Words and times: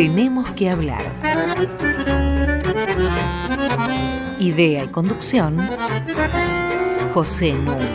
Tenemos 0.00 0.50
que 0.52 0.70
hablar. 0.70 1.04
Idea 4.38 4.84
y 4.84 4.88
conducción, 4.88 5.58
José 7.12 7.52
Núñez. 7.52 7.90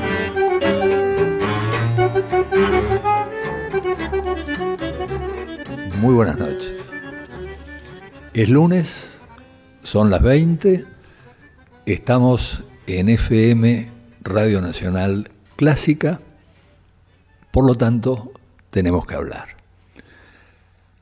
Muy 5.99 6.13
buenas 6.13 6.37
noches. 6.37 6.75
Es 8.35 8.49
lunes, 8.49 9.17
son 9.81 10.11
las 10.11 10.21
20, 10.21 10.85
estamos 11.87 12.61
en 12.85 13.09
FM 13.09 13.89
Radio 14.21 14.61
Nacional 14.61 15.31
Clásica, 15.55 16.21
por 17.49 17.65
lo 17.65 17.73
tanto 17.73 18.31
tenemos 18.69 19.07
que 19.07 19.15
hablar. 19.15 19.54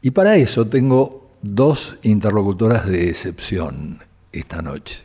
Y 0.05 0.11
para 0.11 0.35
eso 0.35 0.67
tengo 0.67 1.31
dos 1.41 1.95
interlocutoras 2.03 2.85
de 2.85 3.09
excepción 3.09 3.99
esta 4.33 4.61
noche. 4.61 5.01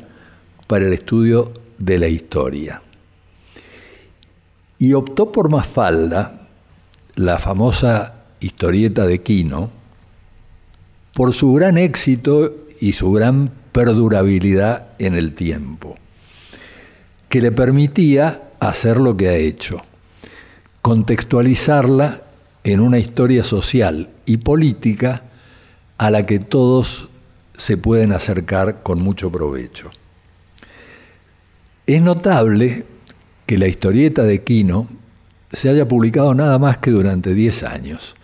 para 0.67 0.85
el 0.85 0.93
estudio 0.93 1.51
de 1.77 1.99
la 1.99 2.07
historia. 2.07 2.81
Y 4.77 4.93
optó 4.93 5.31
por 5.31 5.49
Mafalda, 5.49 6.47
la 7.15 7.39
famosa 7.39 8.25
historieta 8.39 9.07
de 9.07 9.23
Quino, 9.23 9.71
por 11.13 11.33
su 11.33 11.53
gran 11.53 11.79
éxito 11.79 12.53
y 12.79 12.93
su 12.93 13.11
gran 13.11 13.51
perdurabilidad 13.71 14.89
en 14.99 15.15
el 15.15 15.33
tiempo, 15.33 15.97
que 17.27 17.41
le 17.41 17.51
permitía 17.51 18.46
hacer 18.59 18.97
lo 18.97 19.15
que 19.15 19.29
ha 19.29 19.35
hecho, 19.35 19.81
contextualizarla 20.81 22.21
en 22.63 22.79
una 22.79 22.99
historia 22.99 23.43
social 23.43 24.09
y 24.25 24.37
política 24.37 25.23
a 25.97 26.11
la 26.11 26.25
que 26.25 26.39
todos 26.39 27.09
se 27.55 27.77
pueden 27.77 28.11
acercar 28.11 28.83
con 28.83 29.01
mucho 29.01 29.31
provecho. 29.31 29.91
Es 31.85 32.01
notable 32.01 32.85
que 33.45 33.57
la 33.57 33.67
historieta 33.67 34.23
de 34.23 34.43
Quino 34.43 34.87
se 35.51 35.69
haya 35.69 35.87
publicado 35.87 36.35
nada 36.35 36.59
más 36.59 36.77
que 36.77 36.91
durante 36.91 37.33
10 37.33 37.63
años, 37.63 38.15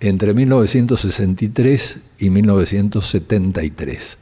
entre 0.00 0.34
1963 0.34 1.98
y 2.18 2.30
1973. 2.30 4.18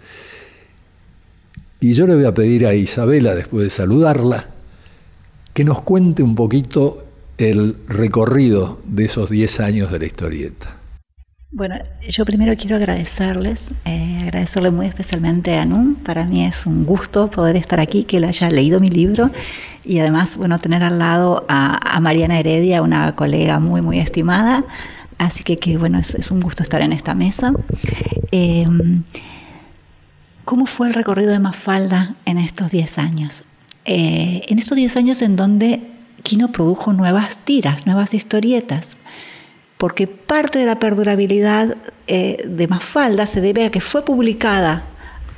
Y 1.81 1.95
yo 1.95 2.07
le 2.07 2.17
voy 2.17 2.25
a 2.25 2.35
pedir 2.35 2.67
a 2.67 2.75
Isabela, 2.75 3.35
después 3.35 3.65
de 3.65 3.71
saludarla, 3.71 4.49
que 5.53 5.65
nos 5.65 5.81
cuente 5.83 6.23
un 6.23 6.35
poquito 6.35 7.05
el 7.39 7.77
recorrido 7.89 8.81
de 8.85 9.07
esos 9.07 9.31
10 9.31 9.61
años 9.61 9.91
de 9.91 9.99
la 9.99 10.07
historieta. 10.07 10.77
Bueno, 11.53 11.75
yo 12.09 12.25
primero 12.25 12.55
quiero 12.55 12.77
agradecerles, 12.77 13.63
eh, 13.85 14.19
agradecerle 14.23 14.71
muy 14.71 14.87
especialmente 14.87 15.57
a 15.57 15.65
Nun. 15.65 15.97
Para 15.97 16.25
mí 16.25 16.45
es 16.45 16.65
un 16.65 16.87
gusto 16.87 17.29
poder 17.29 17.57
estar 17.57 17.81
aquí, 17.81 18.05
que 18.05 18.19
él 18.19 18.25
haya 18.25 18.49
leído 18.51 18.79
mi 18.79 18.89
libro 18.89 19.33
y 19.85 19.99
además, 19.99 20.37
bueno, 20.37 20.61
tener 20.61 20.85
al 20.85 21.01
lado 21.01 21.45
a, 21.49 21.99
Mariana 22.01 22.39
Heredia, 22.39 22.83
una 22.83 23.17
colega 23.17 23.59
muy, 23.59 23.81
muy 23.81 23.99
estimada. 23.99 24.65
Así 25.19 25.43
que, 25.43 25.57
que 25.57 25.77
bueno, 25.77 25.99
es, 25.99 26.31
un 26.31 26.41
gusto 26.41 26.63
estar 26.63 26.83
en 26.83 26.93
esta 26.93 27.15
mesa. 27.15 27.53
Em, 28.31 29.03
¿Cómo 30.45 30.67
fue 30.67 30.87
el 30.87 30.95
recorrido 30.95 31.33
de 31.33 31.41
Mafalda 31.41 32.15
en 32.27 32.39
estos 32.39 32.71
10 32.71 32.99
años? 32.99 33.45
Eh, 33.93 34.45
en 34.47 34.61
estos 34.61 34.77
10 34.77 34.97
años 34.99 35.21
en 35.21 35.35
donde 35.35 35.83
Kino 36.23 36.53
produjo 36.53 36.93
nuevas 36.93 37.39
tiras, 37.39 37.87
nuevas 37.87 38.15
historietas, 38.15 38.97
porque 39.79 40.07
parte 40.07 40.61
de 40.61 40.65
la 40.65 40.79
perdurabilidad 40.79 41.77
eh, 42.07 42.37
de 42.47 42.69
Mafalda 42.69 43.27
se 43.27 43.41
debe 43.41 43.65
a 43.65 43.73
que 43.73 43.81
fue 43.81 44.05
publicada 44.05 44.85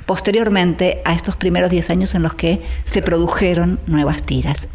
posteriormente 0.05 1.01
a 1.03 1.15
estos 1.15 1.35
primeros 1.35 1.71
10 1.71 1.89
años 1.89 2.13
en 2.13 2.21
los 2.21 2.35
que 2.35 2.61
se 2.83 3.01
produjeron 3.01 3.79
nuevas 3.87 4.21
tiras, 4.21 4.67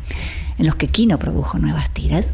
en 0.59 0.67
los 0.67 0.75
que 0.75 0.89
Kino 0.89 1.21
produjo 1.21 1.61
nuevas 1.61 1.89
tiras. 1.95 2.33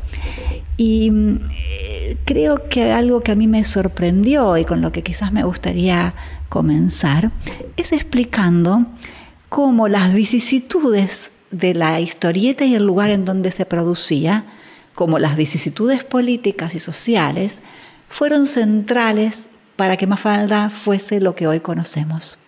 Y 0.78 1.12
eh, 1.12 2.16
creo 2.25 2.71
que 2.71 2.91
algo 2.91 3.21
que 3.21 3.32
a 3.32 3.34
mí 3.34 3.49
me 3.49 3.65
sorprendió 3.65 4.56
y 4.56 4.65
con 4.65 4.81
lo 4.81 4.93
que 4.93 5.03
quizás 5.03 5.31
me 5.31 5.44
gustaría 5.44 6.15
comenzar 6.49 7.32
es 7.76 7.93
explicando 7.93 8.87
cómo 9.50 9.88
las 9.88 10.15
vicisitudes 10.15 11.32
de 11.55 11.75
la 11.75 12.01
historieta 12.01 12.65
y 12.65 12.75
el 12.75 12.85
lugar 12.85 13.11
en 13.11 13.25
donde 13.25 13.51
se 13.51 13.65
producía, 13.65 14.45
como 14.95 15.19
las 15.19 15.37
vicisitudes 15.37 16.05
políticas 16.05 16.75
y 16.75 16.81
sociales, 16.81 17.59
fueron 18.09 18.47
centrales 18.47 19.49
para 19.77 19.97
que 19.97 20.07
Mafalda 20.07 20.71
fuese 20.71 21.21
lo 21.21 21.35
que 21.35 21.47
hoy 21.47 21.61
conocemos. 21.61 22.39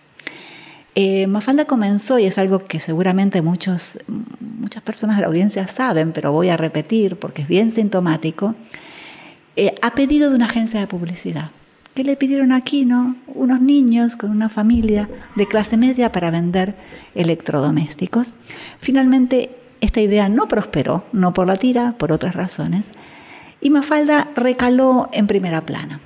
Eh, 0.95 1.27
Mafalda 1.27 1.65
comenzó, 1.65 2.19
y 2.19 2.25
es 2.25 2.37
algo 2.37 2.59
que 2.59 2.79
seguramente 2.79 3.41
muchos, 3.41 3.99
muchas 4.39 4.81
personas 4.81 5.17
de 5.17 5.21
la 5.21 5.27
audiencia 5.27 5.67
saben, 5.67 6.11
pero 6.11 6.31
voy 6.31 6.49
a 6.49 6.57
repetir 6.57 7.17
porque 7.17 7.43
es 7.43 7.47
bien 7.47 7.71
sintomático, 7.71 8.55
eh, 9.55 9.75
a 9.81 9.93
pedido 9.93 10.29
de 10.29 10.35
una 10.35 10.45
agencia 10.45 10.79
de 10.79 10.87
publicidad. 10.87 11.51
¿Qué 11.97 12.03
le 12.03 12.15
pidieron 12.15 12.51
aquí, 12.51 12.85
no? 12.85 13.15
Unos 13.25 13.59
niños 13.59 14.15
con 14.15 14.29
una 14.29 14.49
familia 14.49 15.09
de 15.35 15.47
clase 15.47 15.77
media 15.77 16.11
para 16.11 16.29
vender 16.29 16.75
electrodomésticos. 17.15 18.35
Finalmente, 18.77 19.57
esta 19.81 19.99
idea 19.99 20.29
no 20.29 20.47
prosperó, 20.47 21.05
no 21.11 21.33
por 21.33 21.47
la 21.47 21.57
tira, 21.57 21.95
por 21.97 22.11
otras 22.11 22.35
razones, 22.35 22.89
y 23.61 23.71
Mafalda 23.71 24.29
recaló 24.35 25.09
en 25.11 25.25
primera 25.25 25.65
plana. 25.65 25.99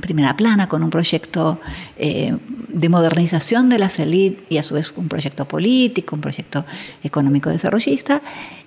Primera 0.00 0.36
plana 0.36 0.68
con 0.68 0.84
un 0.84 0.90
proyecto 0.90 1.60
eh, 1.96 2.36
de 2.68 2.88
modernización 2.88 3.68
de 3.68 3.80
las 3.80 3.98
élites 3.98 4.44
y 4.48 4.58
a 4.58 4.62
su 4.62 4.74
vez 4.74 4.92
un 4.94 5.08
proyecto 5.08 5.44
político, 5.44 6.14
un 6.14 6.22
proyecto 6.22 6.64
económico 7.02 7.50
desarrollista. 7.50 8.22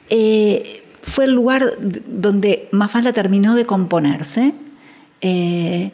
Eh, 0.09 0.83
fue 1.03 1.23
el 1.23 1.31
lugar 1.31 1.77
donde 1.79 2.67
Mafalda 2.73 3.13
terminó 3.13 3.55
de 3.55 3.65
componerse. 3.65 4.53
Eh, 5.21 5.93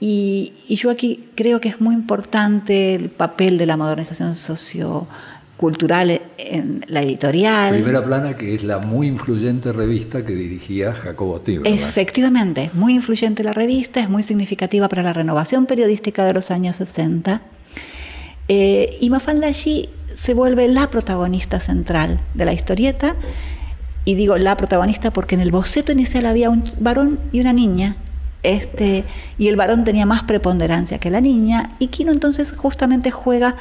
y, 0.00 0.52
yo 0.68 0.90
aquí 0.90 1.28
creo 1.34 1.60
que 1.60 1.68
es 1.68 1.80
muy 1.80 1.94
importante 1.94 2.94
el 2.94 3.10
papel 3.10 3.58
de 3.58 3.66
la 3.66 3.76
modernización 3.76 4.34
sociopolítica 4.34 5.30
cultural 5.60 6.22
en 6.38 6.82
la 6.88 7.02
editorial. 7.02 7.74
Primera 7.74 8.02
Plana, 8.02 8.34
que 8.34 8.54
es 8.54 8.64
la 8.64 8.78
muy 8.78 9.08
influyente 9.08 9.74
revista 9.74 10.24
que 10.24 10.32
dirigía 10.32 10.94
Jacobo 10.94 11.38
Tiberman. 11.42 11.74
Efectivamente, 11.74 12.70
muy 12.72 12.94
influyente 12.94 13.44
la 13.44 13.52
revista, 13.52 14.00
es 14.00 14.08
muy 14.08 14.22
significativa 14.22 14.88
para 14.88 15.02
la 15.02 15.12
renovación 15.12 15.66
periodística 15.66 16.24
de 16.24 16.32
los 16.32 16.50
años 16.50 16.76
60. 16.76 17.42
Eh, 18.48 18.96
y 19.02 19.10
Mafalda 19.10 19.48
allí 19.48 19.90
se 20.14 20.32
vuelve 20.32 20.66
la 20.66 20.88
protagonista 20.88 21.60
central 21.60 22.22
de 22.32 22.46
la 22.46 22.54
historieta. 22.54 23.16
Y 24.06 24.14
digo 24.14 24.38
la 24.38 24.56
protagonista 24.56 25.12
porque 25.12 25.34
en 25.34 25.42
el 25.42 25.50
boceto 25.50 25.92
inicial 25.92 26.24
había 26.24 26.48
un 26.48 26.64
varón 26.80 27.20
y 27.32 27.40
una 27.40 27.52
niña. 27.52 27.96
Este, 28.42 29.04
y 29.38 29.48
el 29.48 29.56
varón 29.56 29.84
tenía 29.84 30.06
más 30.06 30.22
preponderancia 30.22 30.98
que 30.98 31.10
la 31.10 31.20
niña. 31.20 31.76
Y 31.78 31.88
Kino 31.88 32.12
entonces 32.12 32.52
justamente 32.56 33.10
juega 33.10 33.56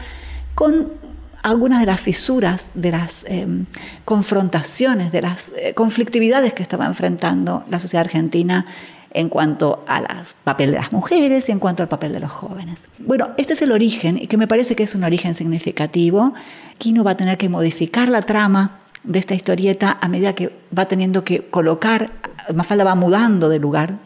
con 0.56 0.94
algunas 1.42 1.80
de 1.80 1.86
las 1.86 2.00
fisuras, 2.00 2.70
de 2.74 2.92
las 2.92 3.26
em, 3.28 3.66
confrontaciones, 4.06 5.12
de 5.12 5.22
las 5.22 5.52
eh, 5.58 5.74
conflictividades 5.74 6.54
que 6.54 6.64
estaba 6.64 6.86
enfrentando 6.86 7.64
la 7.70 7.80
sociedad 7.80 8.06
argentina 8.06 8.66
en 9.12 9.30
cuanto 9.30 9.84
al 9.88 10.06
papel 10.44 10.72
de 10.72 10.78
las 10.78 10.92
mujeres 10.92 11.50
y 11.50 11.52
en 11.52 11.60
cuanto 11.60 11.82
al 11.82 11.90
papel 11.90 12.14
de 12.14 12.20
los 12.20 12.32
jóvenes. 12.32 12.88
Bueno, 13.00 13.30
este 13.38 13.54
es 13.54 13.62
el 13.62 13.72
origen 13.72 14.18
y 14.22 14.28
que 14.28 14.38
me 14.38 14.48
parece 14.48 14.76
que 14.76 14.84
es 14.84 14.94
un 14.94 15.04
origen 15.04 15.34
significativo. 15.34 16.34
Kino 16.78 17.04
va 17.04 17.12
a 17.12 17.18
tener 17.18 17.38
que 17.38 17.50
modificar 17.50 18.08
la 18.10 18.22
trama 18.22 18.80
de 19.04 19.18
esta 19.18 19.34
historieta 19.34 19.98
a 20.00 20.08
medida 20.08 20.36
que 20.36 20.54
va 20.78 20.88
teniendo 20.88 21.24
que 21.24 21.48
colocar, 21.50 22.12
Mafalda 22.54 22.84
va 22.84 22.96
mudando 22.96 23.50
de 23.50 23.60
lugar, 23.60 23.98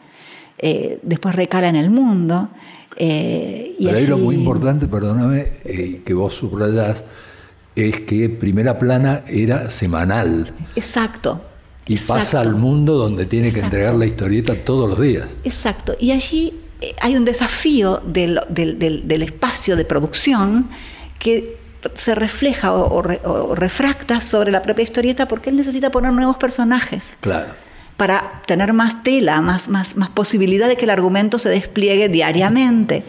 eh, 0.58 1.00
después 1.02 1.36
recala 1.36 1.70
en 1.70 1.76
el 1.76 1.90
mundo. 1.90 2.50
Eh, 2.96 3.76
y 3.80 3.86
Pero 3.86 3.98
ahí 3.98 4.08
lo 4.08 4.18
muy 4.18 4.36
importante, 4.36 4.88
perdóname, 4.88 5.48
eh, 5.66 6.02
que 6.06 6.14
vos 6.14 6.34
subrayás, 6.34 7.04
es 7.76 8.02
que 8.02 8.30
Primera 8.30 8.78
Plana 8.78 9.24
era 9.28 9.70
semanal. 9.70 10.54
Exacto. 10.76 11.42
Y 11.86 11.98
pasa 11.98 12.40
al 12.40 12.56
mundo 12.56 12.96
donde 12.96 13.26
tiene 13.26 13.52
que 13.52 13.60
entregar 13.60 13.96
la 13.96 14.06
historieta 14.06 14.56
todos 14.56 14.90
los 14.90 15.02
días. 15.02 15.28
Exacto. 15.44 15.96
Y 16.00 16.12
allí 16.12 16.62
hay 17.02 17.18
un 17.18 17.26
desafío 17.26 18.02
del, 18.06 18.40
espacio 19.10 19.76
de 19.76 19.84
producción 19.84 20.70
que 21.20 21.58
se 21.96 22.16
refleja 22.16 22.74
o, 22.74 23.04
o, 23.26 23.56
refracta 23.56 24.22
sobre 24.22 24.52
la 24.52 24.62
propia 24.62 24.84
historieta 24.84 25.28
porque 25.28 25.50
él 25.50 25.58
necesita 25.58 25.90
poner 25.90 26.14
nuevos 26.14 26.38
personajes. 26.38 27.18
Claro 27.20 27.52
para 27.98 28.42
tener 28.48 28.74
más 28.74 29.04
tela, 29.04 29.42
más, 29.42 29.70
más, 29.70 29.96
más 29.96 30.10
posibilidad 30.10 30.68
de 30.68 30.76
que 30.76 30.86
el 30.86 30.90
argumento 30.90 31.38
se 31.38 31.50
despliegue 31.50 32.10
diariamente. 32.10 33.04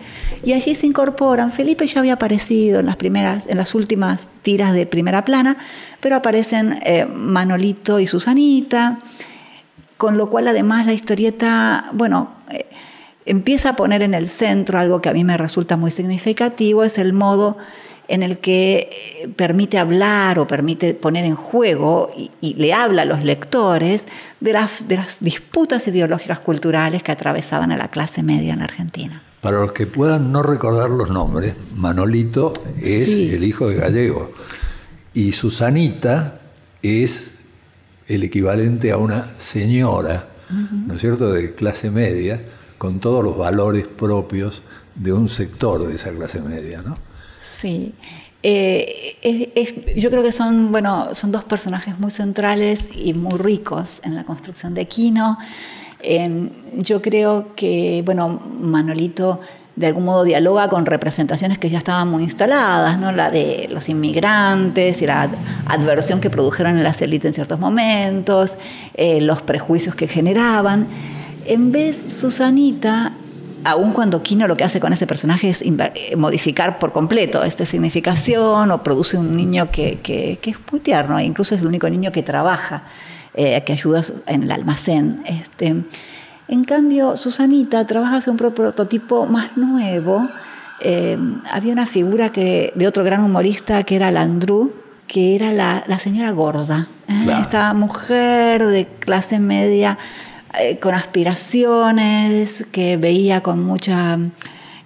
Y 0.45 0.53
allí 0.53 0.75
se 0.75 0.87
incorporan, 0.87 1.51
Felipe 1.53 1.87
ya 1.87 2.01
había 2.01 2.15
aparecido 2.15 2.81
en 2.81 2.87
las, 2.87 2.97
primeras, 2.97 3.47
en 3.47 3.57
las 3.57 3.75
últimas 3.75 4.29
tiras 4.43 4.75
de 4.75 4.87
primera 4.87 5.25
plana, 5.25 5.57
pero 6.01 6.17
aparecen 6.17 6.81
eh, 6.85 7.07
Manolito 7.07 7.99
y 7.99 8.07
Susanita, 8.07 8.99
con 9.97 10.19
lo 10.19 10.29
cual 10.29 10.49
además 10.49 10.85
la 10.85 10.93
historieta, 10.93 11.87
bueno, 11.93 12.35
eh, 12.51 12.67
empieza 13.25 13.71
a 13.71 13.77
poner 13.77 14.03
en 14.03 14.13
el 14.13 14.29
centro 14.29 14.79
algo 14.79 15.01
que 15.01 15.09
a 15.09 15.15
mí 15.15 15.25
me 15.25 15.39
resulta 15.39 15.79
muy 15.79 15.91
significativo, 15.91 16.85
es 16.85 16.99
el 16.99 17.15
modo 17.15 17.57
en 18.09 18.23
el 18.23 18.39
que 18.39 18.91
eh, 19.23 19.29
permite 19.29 19.79
hablar 19.79 20.39
o 20.39 20.47
permite 20.47 20.95
poner 20.95 21.25
en 21.25 21.35
juego 21.35 22.11
y, 22.17 22.55
le 22.55 22.73
habla 22.73 23.03
a 23.03 23.05
los 23.05 23.25
lectores 23.25 24.07
de 24.41 24.53
las, 24.53 24.87
de 24.87 24.97
las 24.97 25.19
disputas 25.21 25.87
ideológicas 25.89 26.41
culturales 26.41 27.03
que 27.03 27.13
atravesaban 27.13 27.73
a 27.73 27.77
la 27.77 27.89
clase 27.89 28.23
media 28.23 28.53
en 28.53 28.61
la 28.61 28.67
Argentina. 28.67 29.23
Para 29.41 29.59
los 29.61 29.73
que 29.73 29.87
puedan 29.87 30.33
no 30.33 30.43
recordar 30.43 30.91
los 30.91 31.11
nombres, 31.11 31.55
Manolito 31.75 32.55
es 32.83 33.11
el 33.11 33.45
hijo 33.45 33.69
de 33.69 33.77
Gallego 33.77 34.33
y 35.13 35.33
Susanita 35.33 36.41
es 36.83 37.33
el 38.07 38.23
equivalente 38.23 38.91
a 38.91 38.97
una 38.97 39.27
señora, 39.39 40.29
¿no 40.87 40.95
es 40.95 41.01
cierto?, 41.01 41.33
de 41.33 41.55
clase 41.55 41.91
media, 41.91 42.41
con 42.79 43.01
todos 43.01 43.25
los 43.25 43.37
valores 43.37 43.87
propios 43.87 44.63
de 44.95 45.13
un 45.13 45.29
sector 45.29 45.87
de 45.87 45.97
esa 45.97 46.11
clase 46.11 46.41
media, 46.41 46.83
¿no? 46.83 46.99
Sí. 47.45 47.93
Eh, 48.43 49.95
yo 49.97 50.11
creo 50.11 50.23
que 50.23 50.33
son, 50.33 50.73
bueno, 50.73 51.15
son 51.15 51.33
dos 51.33 51.45
personajes 51.45 51.99
muy 51.99 52.11
centrales 52.11 52.89
y 52.95 53.15
muy 53.15 53.39
ricos 53.39 54.01
en 54.05 54.15
la 54.15 54.25
construcción 54.25 54.75
de 54.75 54.87
Quino. 54.87 55.39
yo 56.77 57.01
creo 57.01 57.55
que, 57.55 58.03
bueno, 58.05 58.41
Manolito 58.61 59.41
de 59.77 59.89
algún 59.89 60.05
modo 60.05 60.23
dialoga 60.23 60.69
con 60.69 60.87
representaciones 60.87 61.59
que 61.59 61.69
ya 61.69 61.79
estaban 61.79 62.09
muy 62.09 62.23
instaladas, 62.23 62.99
¿no? 62.99 63.11
la 63.11 63.31
de 63.31 63.69
los 63.71 63.89
inmigrantes 63.89 65.03
y 65.03 65.07
la 65.07 65.31
adversión 65.67 66.21
que 66.21 66.31
produjeron 66.31 66.77
en 66.77 66.85
las 66.85 67.03
élites 67.03 67.31
en 67.31 67.35
ciertos 67.35 67.59
momentos, 67.59 68.57
eh, 68.95 69.21
los 69.21 69.43
prejuicios 69.43 69.95
que 69.95 70.07
generaban. 70.07 70.87
En 71.47 71.73
vez, 71.73 72.05
Susanita 72.09 73.13
aun 73.65 73.93
cuando 73.93 74.23
Kino 74.23 74.47
lo 74.47 74.57
que 74.57 74.65
hace 74.65 74.81
con 74.81 74.93
ese 74.93 75.07
personaje 75.07 75.51
es 75.51 75.63
eh, 75.63 76.17
modificar 76.17 76.79
por 76.79 76.93
completo 76.93 77.43
esta 77.43 77.65
significación 77.65 78.71
o 78.71 78.83
produce 78.83 79.17
un 79.17 79.37
niño 79.37 79.71
que, 79.71 80.39
es 80.43 80.57
muy 80.71 80.81
tierno, 80.81 81.19
e 81.19 81.25
incluso 81.25 81.55
es 81.55 81.63
el 81.63 81.67
único 81.67 81.89
niño 81.89 82.13
que 82.13 82.23
trabaja, 82.23 82.83
eh, 83.35 83.63
que 83.65 83.73
ayuda 83.73 84.03
en 84.27 84.45
el 84.45 84.53
almacén. 84.53 85.23
Este, 85.27 85.85
en 86.49 86.65
cambio, 86.65 87.17
Susanita 87.17 87.87
trabaja 87.87 88.19
hacia 88.19 88.31
un 88.31 88.39
prototipo 88.39 89.27
más 89.27 89.57
nuevo. 89.57 90.29
Eh, 90.81 91.17
había 91.51 91.73
una 91.73 91.87
figura 91.87 92.31
que, 92.31 92.73
de 92.75 92.87
otro 92.87 93.03
gran 93.03 93.23
humorista 93.23 93.83
que 93.85 93.97
era 93.97 94.11
Landru, 94.11 94.75
que 95.07 95.35
era 95.35 95.53
la, 95.53 95.99
señora 95.99 96.31
gorda, 96.33 96.87
esta 97.41 97.73
mujer 97.75 98.67
de 98.67 98.87
clase 98.87 99.39
media 99.39 99.99
eh, 100.61 100.79
con 100.79 100.95
aspiraciones, 100.95 102.67
que 102.71 102.97
veía 102.97 103.43
con 103.43 103.63
mucha 103.63 104.19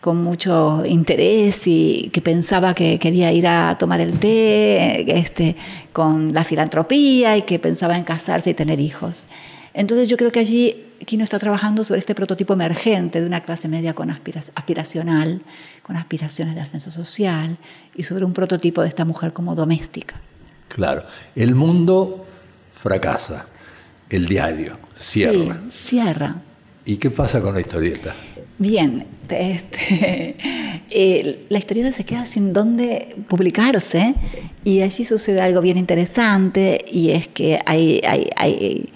con 0.00 0.22
mucho 0.22 0.84
interés 0.86 1.66
y 1.66 2.10
que 2.12 2.22
pensaba 2.22 2.72
que 2.72 2.98
quería 2.98 3.32
ir 3.32 3.46
a 3.46 3.76
tomar 3.78 4.00
el 4.00 4.18
té, 4.18 5.18
este, 5.18 5.56
con 5.92 6.32
la 6.32 6.44
filantropía 6.44 7.36
y 7.36 7.42
que 7.42 7.58
pensaba 7.58 7.98
en 7.98 8.04
casarse 8.04 8.50
y 8.50 8.54
tener 8.54 8.80
hijos. 8.80 9.26
Entonces 9.74 10.08
yo 10.08 10.16
creo 10.16 10.32
que 10.32 10.40
allí 10.40 10.86
Kino 11.04 11.24
está 11.24 11.38
trabajando 11.38 11.84
sobre 11.84 12.00
este 12.00 12.14
prototipo 12.14 12.52
emergente 12.54 13.20
de 13.20 13.26
una 13.26 13.40
clase 13.42 13.68
media 13.68 13.94
con 13.94 14.10
aspiracional, 14.10 15.42
con 15.82 15.96
aspiraciones 15.96 16.54
de 16.54 16.60
ascenso 16.60 16.90
social 16.90 17.58
y 17.94 18.04
sobre 18.04 18.24
un 18.24 18.32
prototipo 18.32 18.82
de 18.82 18.88
esta 18.88 19.04
mujer 19.04 19.32
como 19.32 19.54
doméstica. 19.54 20.20
Claro, 20.68 21.04
el 21.34 21.54
mundo 21.54 22.24
fracasa, 22.72 23.46
el 24.10 24.26
diario 24.26 24.78
cierra. 24.98 25.60
cierra. 25.70 26.36
¿Y 26.84 26.96
qué 26.96 27.10
pasa 27.10 27.40
con 27.40 27.54
la 27.54 27.60
historieta? 27.60 28.14
Bien, 28.58 29.06
este, 29.28 30.36
eh, 30.90 31.46
la 31.48 31.58
historieta 31.58 31.92
se 31.92 32.04
queda 32.04 32.24
sin 32.24 32.52
dónde 32.52 33.16
publicarse 33.28 34.14
y 34.64 34.80
allí 34.80 35.04
sucede 35.04 35.40
algo 35.40 35.60
bien 35.60 35.78
interesante 35.78 36.84
y 36.90 37.10
es 37.10 37.28
que 37.28 37.60
hay, 37.66 38.00
hay, 38.04 38.88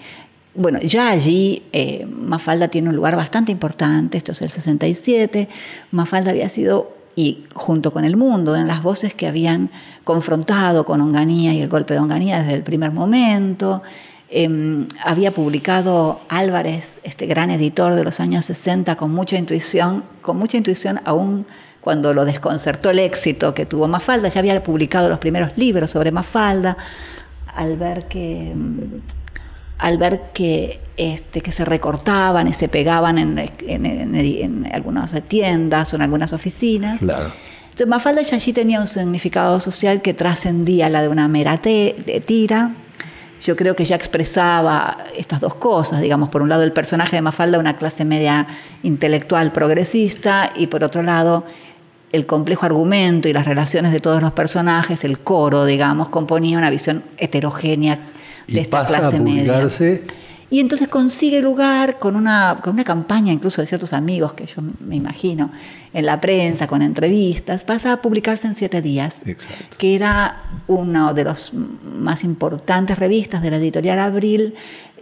bueno, 0.53 0.79
ya 0.81 1.11
allí 1.11 1.63
eh, 1.71 2.05
Mafalda 2.05 2.67
tiene 2.67 2.89
un 2.89 2.95
lugar 2.95 3.15
bastante 3.15 3.51
importante, 3.51 4.17
esto 4.17 4.33
es 4.33 4.41
el 4.41 4.49
67, 4.49 5.47
Mafalda 5.91 6.31
había 6.31 6.49
sido, 6.49 6.91
y 7.15 7.43
junto 7.53 7.93
con 7.93 8.05
el 8.05 8.17
mundo, 8.17 8.55
en 8.55 8.67
las 8.67 8.83
voces 8.83 9.13
que 9.13 9.27
habían 9.27 9.69
confrontado 10.03 10.83
con 10.83 10.99
Onganía 10.99 11.53
y 11.53 11.61
el 11.61 11.69
golpe 11.69 11.93
de 11.93 12.01
Onganía 12.01 12.41
desde 12.41 12.55
el 12.55 12.63
primer 12.63 12.91
momento, 12.91 13.81
Em, 14.29 14.87
había 15.03 15.31
publicado 15.31 16.21
Álvarez, 16.27 16.99
este 17.03 17.27
gran 17.27 17.51
editor 17.51 17.93
de 17.93 18.03
los 18.03 18.19
años 18.19 18.45
60, 18.45 18.95
con 18.95 19.11
mucha 19.11 19.37
intuición, 19.37 20.03
con 20.21 20.37
mucha 20.37 20.57
intuición 20.57 20.99
aún 21.05 21.45
cuando 21.81 22.13
lo 22.13 22.25
desconcertó 22.25 22.89
el 22.89 22.99
éxito 22.99 23.53
que 23.53 23.65
tuvo 23.65 23.87
Mafalda, 23.87 24.29
ya 24.29 24.39
había 24.39 24.63
publicado 24.63 25.09
los 25.09 25.19
primeros 25.19 25.51
libros 25.57 25.91
sobre 25.91 26.11
Mafalda, 26.11 26.77
al 27.53 27.77
ver 27.77 28.07
que 28.07 28.51
em, 28.51 29.01
al 29.83 29.97
ver 29.97 30.31
que, 30.33 30.79
este, 30.95 31.41
que 31.41 31.51
se 31.51 31.65
recortaban 31.65 32.47
y 32.47 32.53
se 32.53 32.69
pegaban 32.69 33.17
en, 33.17 33.51
en, 33.67 34.69
algunas 34.71 35.13
tiendas 35.27 35.91
o 35.91 35.97
en 35.97 36.03
algunas 36.03 36.31
oficinas. 36.31 37.01
Entonces 37.01 37.87
Mafalda 37.87 38.21
ya 38.21 38.37
allí 38.37 38.53
tenía 38.53 38.79
un 38.79 38.87
significado 38.87 39.59
social 39.59 40.01
que 40.01 40.13
trascendía 40.13 40.87
la 40.89 41.01
de 41.01 41.09
una 41.09 41.27
mera 41.27 41.59
tira, 41.59 42.71
yo 43.43 43.55
creo 43.55 43.75
que 43.75 43.83
ya 43.83 43.95
expresaba 43.95 44.97
estas 45.17 45.41
dos 45.41 45.55
cosas, 45.55 46.01
digamos, 46.01 46.29
por 46.29 46.41
un 46.41 46.49
lado 46.49 46.63
el 46.63 46.71
personaje 46.71 47.17
de 47.17 47.21
Mafalda, 47.21 47.59
una 47.59 47.77
clase 47.77 48.05
media 48.05 48.47
intelectual 48.83 49.51
progresista, 49.51 50.51
y 50.55 50.67
por 50.67 50.83
otro 50.83 51.03
lado 51.03 51.43
el 52.13 52.25
complejo 52.25 52.65
argumento 52.65 53.27
y 53.27 53.33
las 53.33 53.45
relaciones 53.45 53.91
de 53.91 53.99
todos 53.99 54.21
los 54.21 54.31
personajes, 54.33 55.03
el 55.03 55.19
coro, 55.19 55.65
digamos, 55.65 56.09
componía 56.09 56.57
una 56.57 56.69
visión 56.69 57.03
heterogénea 57.17 57.99
de 58.47 58.61
esta 58.61 58.85
clase 58.85 59.19
media. 59.19 59.67
Y 60.53 60.59
entonces 60.59 60.87
consigue 60.87 61.41
lugar 61.41 61.97
con 61.97 62.15
una, 62.15 62.59
con 62.63 62.75
una 62.75 62.83
campaña 62.83 63.33
incluso 63.33 63.59
de 63.59 63.65
ciertos 63.65 63.91
amigos, 63.91 64.33
que 64.33 64.45
yo 64.45 64.61
me 64.81 64.95
imagino, 64.95 65.49
en 65.91 66.05
la 66.05 66.21
prensa, 66.21 66.67
con 66.67 66.83
entrevistas, 66.83 67.63
pasa 67.63 67.93
a 67.93 68.01
publicarse 68.03 68.45
en 68.45 68.53
siete 68.53 68.79
días, 68.83 69.23
Exacto. 69.25 69.77
que 69.79 69.95
era 69.95 70.43
una 70.67 71.11
de 71.11 71.23
las 71.23 71.53
más 71.55 72.23
importantes 72.23 72.99
revistas 72.99 73.41
de 73.41 73.49
la 73.49 73.57
editorial 73.57 73.97
Abril 73.97 74.53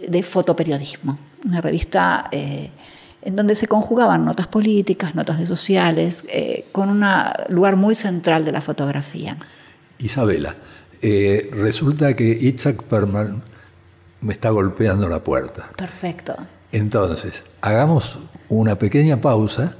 de 0.08 0.22
fotoperiodismo, 0.22 1.18
una 1.44 1.60
revista 1.60 2.30
eh, 2.32 2.70
en 3.20 3.36
donde 3.36 3.54
se 3.54 3.68
conjugaban 3.68 4.24
notas 4.24 4.46
políticas, 4.46 5.14
notas 5.14 5.38
de 5.38 5.44
sociales, 5.44 6.24
eh, 6.30 6.64
con 6.72 6.88
un 6.88 7.04
lugar 7.50 7.76
muy 7.76 7.94
central 7.94 8.46
de 8.46 8.52
la 8.52 8.62
fotografía. 8.62 9.36
Isabela, 9.98 10.56
eh, 11.02 11.50
resulta 11.52 12.16
que 12.16 12.30
Itzhak 12.40 12.84
Perman 12.84 13.51
me 14.22 14.32
está 14.32 14.50
golpeando 14.50 15.08
la 15.08 15.22
puerta. 15.22 15.70
Perfecto. 15.76 16.34
Entonces, 16.72 17.44
hagamos 17.60 18.18
una 18.48 18.78
pequeña 18.78 19.20
pausa 19.20 19.76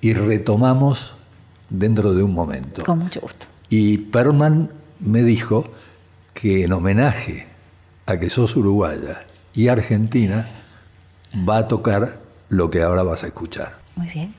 y 0.00 0.12
retomamos 0.12 1.14
dentro 1.68 2.14
de 2.14 2.22
un 2.22 2.32
momento. 2.32 2.84
Con 2.84 3.00
mucho 3.00 3.20
gusto. 3.20 3.46
Y 3.68 3.98
Perman 3.98 4.70
me 5.00 5.22
dijo 5.22 5.68
que 6.32 6.64
en 6.64 6.72
homenaje 6.72 7.46
a 8.06 8.18
que 8.18 8.30
sos 8.30 8.54
uruguaya 8.54 9.26
y 9.52 9.68
argentina, 9.68 10.48
va 11.48 11.58
a 11.58 11.68
tocar 11.68 12.20
lo 12.48 12.70
que 12.70 12.82
ahora 12.82 13.02
vas 13.02 13.24
a 13.24 13.26
escuchar. 13.26 13.78
Muy 13.96 14.08
bien. 14.08 14.34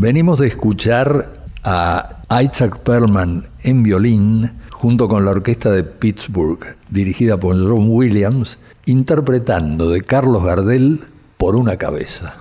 Venimos 0.00 0.38
de 0.38 0.46
escuchar 0.46 1.26
a 1.64 2.22
Isaac 2.40 2.78
Perlman 2.84 3.48
en 3.64 3.82
violín 3.82 4.60
junto 4.70 5.08
con 5.08 5.24
la 5.24 5.32
orquesta 5.32 5.72
de 5.72 5.82
Pittsburgh, 5.82 6.76
dirigida 6.88 7.36
por 7.36 7.56
John 7.56 7.88
Williams, 7.88 8.58
interpretando 8.86 9.90
de 9.90 10.00
Carlos 10.02 10.44
Gardel 10.44 11.00
por 11.36 11.56
una 11.56 11.76
cabeza. 11.76 12.36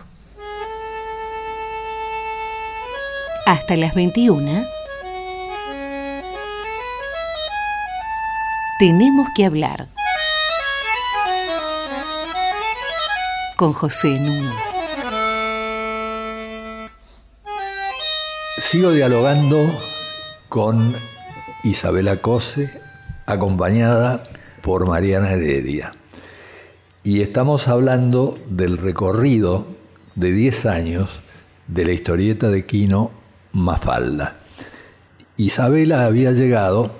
Hasta 3.48 3.76
las 3.76 3.96
21. 3.96 4.64
Tenemos 8.78 9.28
que 9.36 9.46
hablar. 9.46 9.90
con 13.56 13.74
José 13.74 14.20
Nuno. 14.20 14.67
Sigo 18.60 18.92
dialogando 18.92 19.70
con 20.50 20.96
Isabela 21.64 22.18
Cose, 22.18 22.72
acompañada 23.28 24.24
por 24.64 24.88
Mariana 24.88 25.32
Heredia. 25.32 25.92
Y 27.04 27.22
estamos 27.22 27.68
hablando 27.68 28.40
del 28.50 28.80
recorrido 28.80 29.68
de 30.16 30.32
10 30.32 30.66
años 30.66 31.20
de 31.68 31.86
la 31.86 31.92
historieta 31.92 32.50
de 32.50 32.66
Quino 32.66 33.12
Mafalda. 33.54 34.38
Isabela 35.38 36.06
había 36.06 36.32
llegado 36.32 36.92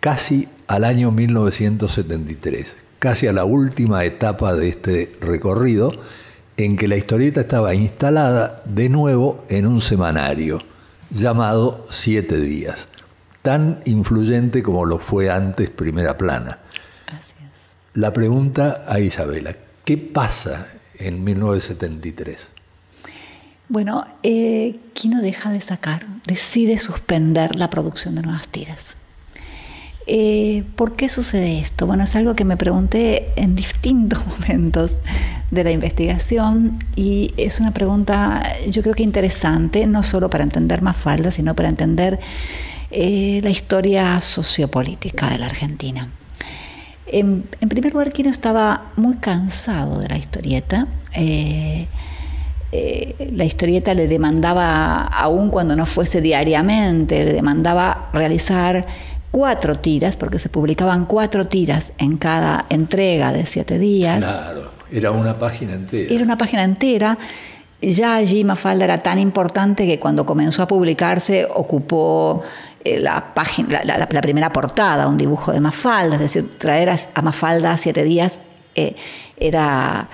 casi 0.00 0.48
al 0.66 0.82
año 0.82 1.12
1973, 1.12 2.74
casi 2.98 3.28
a 3.28 3.32
la 3.32 3.44
última 3.44 4.04
etapa 4.04 4.56
de 4.56 4.68
este 4.70 5.16
recorrido, 5.20 5.92
en 6.56 6.76
que 6.76 6.88
la 6.88 6.96
historieta 6.96 7.40
estaba 7.42 7.74
instalada 7.74 8.62
de 8.64 8.88
nuevo 8.88 9.44
en 9.48 9.66
un 9.66 9.80
semanario 9.80 10.58
llamado 11.10 11.86
Siete 11.90 12.40
Días, 12.40 12.88
tan 13.42 13.80
influyente 13.84 14.62
como 14.62 14.84
lo 14.84 14.98
fue 14.98 15.30
antes 15.30 15.70
Primera 15.70 16.16
Plana. 16.16 16.58
La 17.94 18.12
pregunta 18.12 18.84
a 18.88 19.00
Isabela, 19.00 19.56
¿qué 19.84 19.96
pasa 19.96 20.68
en 20.98 21.24
1973? 21.24 22.48
Bueno, 23.68 24.06
eh, 24.22 24.78
Kino 24.92 25.20
deja 25.22 25.50
de 25.50 25.60
sacar, 25.60 26.06
decide 26.26 26.78
suspender 26.78 27.56
la 27.56 27.70
producción 27.70 28.14
de 28.14 28.22
nuevas 28.22 28.48
tiras. 28.48 28.96
Eh, 30.08 30.62
¿Por 30.76 30.94
qué 30.94 31.08
sucede 31.08 31.58
esto? 31.58 31.86
Bueno, 31.86 32.04
es 32.04 32.14
algo 32.14 32.36
que 32.36 32.44
me 32.44 32.56
pregunté 32.56 33.32
en 33.34 33.56
distintos 33.56 34.20
momentos 34.40 34.92
de 35.50 35.64
la 35.64 35.72
investigación 35.72 36.78
y 36.94 37.34
es 37.36 37.60
una 37.60 37.72
pregunta 37.72 38.42
yo 38.70 38.82
creo 38.82 38.94
que 38.94 39.02
interesante, 39.02 39.86
no 39.86 40.02
solo 40.02 40.30
para 40.30 40.44
entender 40.44 40.80
Mafalda, 40.80 41.32
sino 41.32 41.54
para 41.54 41.68
entender 41.68 42.20
eh, 42.92 43.40
la 43.42 43.50
historia 43.50 44.20
sociopolítica 44.20 45.30
de 45.30 45.38
la 45.38 45.46
Argentina. 45.46 46.08
En, 47.08 47.42
primer 47.68 47.92
lugar, 47.92 48.12
Kino 48.12 48.30
estaba 48.30 48.92
muy 48.96 49.16
cansado 49.16 50.00
de 50.00 50.08
la 50.08 50.18
historieta. 50.18 50.86
Eh, 51.14 51.86
la 53.32 53.44
historieta 53.44 53.94
le 53.94 54.06
demandaba, 54.06 55.02
aun 55.02 55.50
cuando 55.50 55.76
no 55.76 55.86
fuese 55.86 56.20
diariamente, 56.20 57.24
le 57.24 57.32
demandaba 57.32 58.10
realizar 58.12 58.86
cuatro 59.36 59.78
tiras, 59.78 60.16
porque 60.16 60.38
se 60.38 60.48
publicaban 60.48 61.04
cuatro 61.04 61.46
tiras 61.46 61.92
en 61.98 62.16
cada 62.16 62.64
entrega 62.70 63.34
de 63.34 63.44
siete 63.44 63.78
días. 63.78 64.24
Claro, 64.24 64.70
era 64.90 65.10
una 65.10 65.38
página 65.38 65.74
entera. 65.74 66.14
Era 66.14 66.24
una 66.24 66.38
página 66.38 66.64
entera. 66.64 67.18
Ya 67.82 68.14
allí 68.14 68.44
Mafalda 68.44 68.86
era 68.86 69.02
tan 69.02 69.18
importante 69.18 69.84
que 69.84 70.00
cuando 70.00 70.24
comenzó 70.24 70.62
a 70.62 70.66
publicarse 70.66 71.46
ocupó 71.54 72.40
eh, 72.82 72.98
la, 72.98 73.34
página, 73.34 73.84
la, 73.84 74.06
primera 74.22 74.50
portada, 74.54 75.06
un 75.06 75.18
dibujo 75.18 75.52
de 75.52 75.60
Mafalda, 75.60 76.14
es 76.14 76.22
decir, 76.22 76.48
traer 76.56 76.88
a, 76.88 77.20
Mafalda 77.20 77.72
a 77.72 77.76
siete 77.76 78.04
días 78.04 78.40
eh, 78.74 78.96
era, 79.36 80.08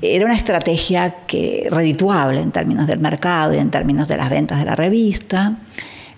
era 0.00 0.24
una 0.24 0.34
estrategia 0.34 1.14
que 1.28 1.68
redituable 1.70 2.40
en 2.40 2.50
términos 2.50 2.88
del 2.88 2.98
mercado 2.98 3.54
y 3.54 3.58
en 3.58 3.70
términos 3.70 4.08
de 4.08 4.16
las 4.16 4.28
ventas 4.30 4.58
de 4.58 4.64
la 4.64 4.74
revista. 4.74 5.58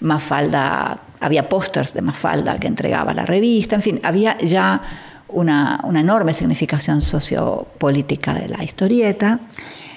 Mafalda 0.01 1.01
había 1.25 1.49
pósters 1.49 1.95
de 1.95 2.03
Mafalda 2.03 2.59
que 2.59 2.67
entregaba 2.67 3.15
la 3.15 3.25
revista, 3.25 3.77
en 3.77 3.83
fin, 3.83 4.01
había 4.03 4.37
ya 4.39 4.83
una, 5.29 5.81
enorme 5.95 6.35
significación 6.35 7.01
sociopolítica 7.01 8.35
de 8.35 8.49
la 8.49 8.63
historieta. 8.63 9.41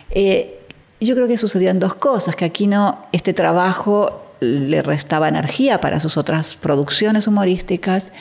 Eh, 0.09 0.59
yo 0.99 1.15
creo 1.15 1.27
que 1.27 1.37
sucedían 1.37 1.79
dos 1.79 1.95
cosas, 1.95 2.35
que 2.35 2.45
aquí 2.45 2.67
no, 2.67 3.05
este 3.11 3.33
trabajo 3.33 4.23
le 4.39 4.81
restaba 4.81 5.27
energía 5.27 5.79
para 5.79 5.99
sus 5.99 6.17
otras 6.17 6.55
producciones 6.55 7.27
humorísticas, 7.27 8.11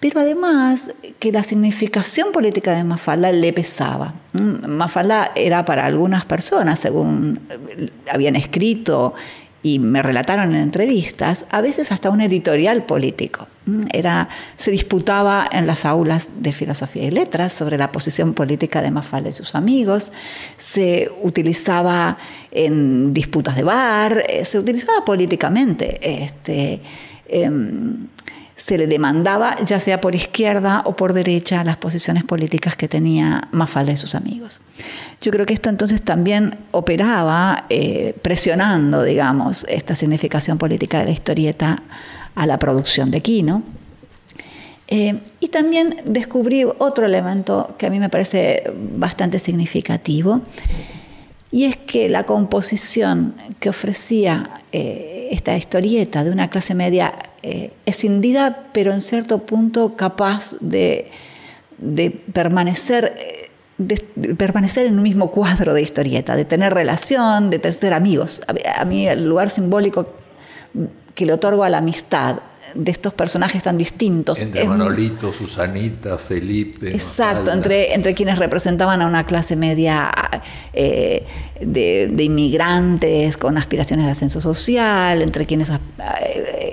pero 0.00 0.20
además 0.20 0.94
que 1.18 1.32
la 1.32 1.42
significación 1.42 2.32
política 2.32 2.72
de 2.74 2.84
Mafalda 2.84 3.32
le 3.32 3.52
pesaba. 3.54 4.12
Mm, 4.34 4.66
Mafalda 4.68 5.32
era 5.34 5.64
para 5.64 5.86
algunas 5.86 6.26
personas, 6.26 6.78
según 6.78 7.40
habían 8.12 8.36
escrito 8.36 9.14
y 9.64 9.78
me 9.78 10.02
relataron 10.02 10.54
en 10.54 10.60
entrevistas, 10.60 11.46
a 11.48 11.62
veces 11.62 11.90
hasta 11.90 12.10
un 12.10 12.20
editorial 12.20 12.84
político. 12.84 13.48
Mm, 13.64 13.84
era, 13.94 14.28
se 14.56 14.70
disputaba 14.70 15.48
en 15.50 15.66
las 15.66 15.86
aulas 15.86 16.28
de 16.38 16.52
filosofía 16.52 17.04
y 17.04 17.10
letras 17.10 17.54
sobre 17.54 17.78
la 17.78 17.90
posición 17.90 18.34
política 18.34 18.82
de 18.82 18.90
Mafalda 18.90 19.30
y 19.30 19.32
sus 19.32 19.54
amigos, 19.54 20.12
se 20.58 21.10
utilizaba 21.22 22.18
en 22.50 23.14
disputas 23.14 23.56
de 23.56 23.62
bar, 23.62 24.24
eh, 24.28 24.44
se 24.44 24.58
utilizaba 24.58 25.02
políticamente. 25.02 25.98
Este, 26.02 26.82
em, 27.26 28.06
se 28.64 28.78
le 28.78 28.86
demandaba, 28.86 29.56
ya 29.62 29.78
sea 29.78 30.00
por 30.00 30.14
izquierda 30.14 30.82
o 30.86 30.96
por 30.96 31.12
derecha, 31.12 31.62
las 31.64 31.76
posiciones 31.76 32.24
políticas 32.24 32.76
que 32.76 32.88
tenía 32.88 33.48
Mafalda 33.52 33.92
y 33.92 33.96
sus 33.98 34.14
amigos. 34.14 34.62
Yo 35.20 35.30
creo 35.32 35.44
que 35.44 35.52
esto 35.52 35.68
entonces 35.68 36.00
también 36.00 36.56
operaba 36.70 37.66
eh, 37.68 38.14
presionando, 38.22 39.02
digamos, 39.02 39.66
esta 39.68 39.94
significación 39.94 40.56
política 40.56 41.00
de 41.00 41.04
la 41.04 41.10
historieta 41.10 41.82
a 42.34 42.46
la 42.46 42.58
producción 42.58 43.10
de 43.10 43.20
Quino. 43.20 43.62
Eh, 44.88 45.18
y 45.40 45.48
también 45.48 45.96
descubrí 46.06 46.64
otro 46.64 47.04
elemento 47.04 47.74
que 47.76 47.86
a 47.86 47.90
mí 47.90 47.98
me 47.98 48.08
parece 48.08 48.64
bastante 48.96 49.38
significativo, 49.38 50.40
y 51.50 51.64
es 51.64 51.76
que 51.76 52.08
la 52.08 52.24
composición 52.24 53.34
que 53.60 53.68
ofrecía 53.68 54.62
eh, 54.72 55.28
esta 55.32 55.54
historieta 55.54 56.24
de 56.24 56.30
una 56.30 56.48
clase 56.48 56.74
media 56.74 57.14
eh, 57.46 57.72
escindida, 57.84 58.68
pero 58.72 58.90
en 58.90 59.02
cierto 59.02 59.40
punto 59.40 59.96
capaz 59.96 60.54
de, 60.60 61.10
permanecer, 62.32 63.14
eh, 63.18 63.50
de, 63.76 64.34
permanecer 64.34 64.86
en 64.86 64.96
un 64.96 65.02
mismo 65.02 65.30
cuadro 65.30 65.74
de 65.74 65.82
historieta, 65.82 66.36
de 66.36 66.46
tener 66.46 66.72
relación, 66.72 67.50
de 67.50 67.70
ser 67.70 67.92
amigos. 67.92 68.40
a 68.46 68.84
mí 68.86 69.06
el 69.06 69.28
lugar 69.28 69.50
simbólico 69.50 70.06
que 71.14 71.26
le 71.26 71.34
otorgo 71.34 71.64
a 71.64 71.68
la 71.68 71.78
amistad 71.78 72.38
de 72.74 72.90
estos 72.90 73.14
personajes 73.14 73.62
tan 73.62 73.78
distintos. 73.78 74.40
Entre 74.40 74.64
Manolito, 74.66 75.32
Susanita, 75.32 76.18
Felipe. 76.18 76.90
Exacto, 76.94 77.52
entre, 77.52 77.94
entre 77.94 78.14
quienes 78.14 78.38
representaban 78.38 79.00
a 79.02 79.06
una 79.06 79.24
clase 79.26 79.56
media 79.56 80.10
eh, 80.72 81.24
de, 81.60 82.22
inmigrantes 82.22 83.36
con 83.36 83.56
aspiraciones 83.56 84.06
de 84.06 84.12
ascenso 84.12 84.40
social, 84.40 85.22
entre 85.22 85.46
quienes 85.46 85.70
eh, 85.70 85.74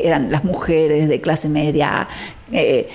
eran 0.01 0.31
las 0.31 0.43
mujeres 0.43 1.07
de 1.07 1.21
clase 1.21 1.49
media. 1.49 2.07
Eh, 2.53 2.89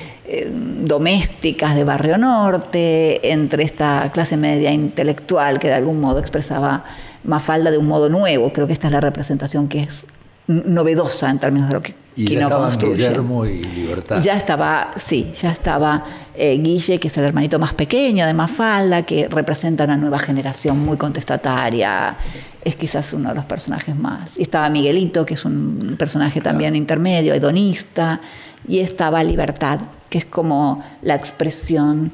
domésticas 0.83 1.77
de 1.77 1.85
Barrio 1.85 2.19
Norte, 2.19 3.31
entre 3.33 3.63
esta 3.63 4.11
clase 4.13 4.37
media 4.37 4.73
intelectual 4.73 5.61
que 5.61 5.69
de 5.69 5.75
algún 5.75 6.01
modo 6.01 6.19
expresaba 6.19 6.85
Mafalda 7.23 7.71
de 7.71 7.79
un 7.79 7.87
modo 7.87 8.09
nuevo. 8.09 8.53
Creo 8.53 8.67
que 8.67 8.73
esta 8.73 8.89
es 8.89 8.93
la 8.93 9.01
representación 9.01 9.69
que 9.69 9.85
es 9.85 10.05
novedosa 10.47 11.31
en 11.31 11.39
términos 11.39 11.69
de 11.69 11.75
lo 11.75 11.81
que 11.81 11.95
y 12.17 12.35
ya 12.35 12.49
Guillermo 12.79 13.45
y 13.45 13.63
Libertad. 13.63 14.23
Ya 14.23 14.39
estaba, 14.39 14.91
sí, 14.97 15.31
ya 15.39 15.53
estaba 15.53 16.03
eh, 16.35 16.57
Guille, 16.57 16.99
que 16.99 17.09
es 17.09 17.17
el 17.19 17.25
hermanito 17.25 17.59
más 17.59 17.75
pequeño 17.75 18.27
de 18.27 18.33
Mafalda, 18.33 19.03
que 19.03 19.29
representa 19.29 19.85
una 19.85 19.99
nueva 19.99 20.19
generación 20.19 20.79
muy 20.83 20.97
contestataria. 20.97 22.17
Es 22.65 22.75
quizás 22.75 23.13
uno 23.13 23.29
de 23.29 23.35
los 23.35 23.45
personajes 23.45 23.95
más. 23.95 24.39
Y 24.39 24.43
estaba 24.43 24.71
Miguelito, 24.71 25.27
que 25.27 25.35
es 25.35 25.45
un 25.45 25.97
personaje 25.99 26.41
también 26.41 26.75
intermedio, 26.75 27.35
hedonista. 27.35 28.19
Y 28.67 28.79
estaba 28.79 29.23
Libertad, 29.23 29.81
que 30.09 30.17
es 30.17 30.25
como 30.25 30.83
la 31.03 31.17
expresión 31.17 32.13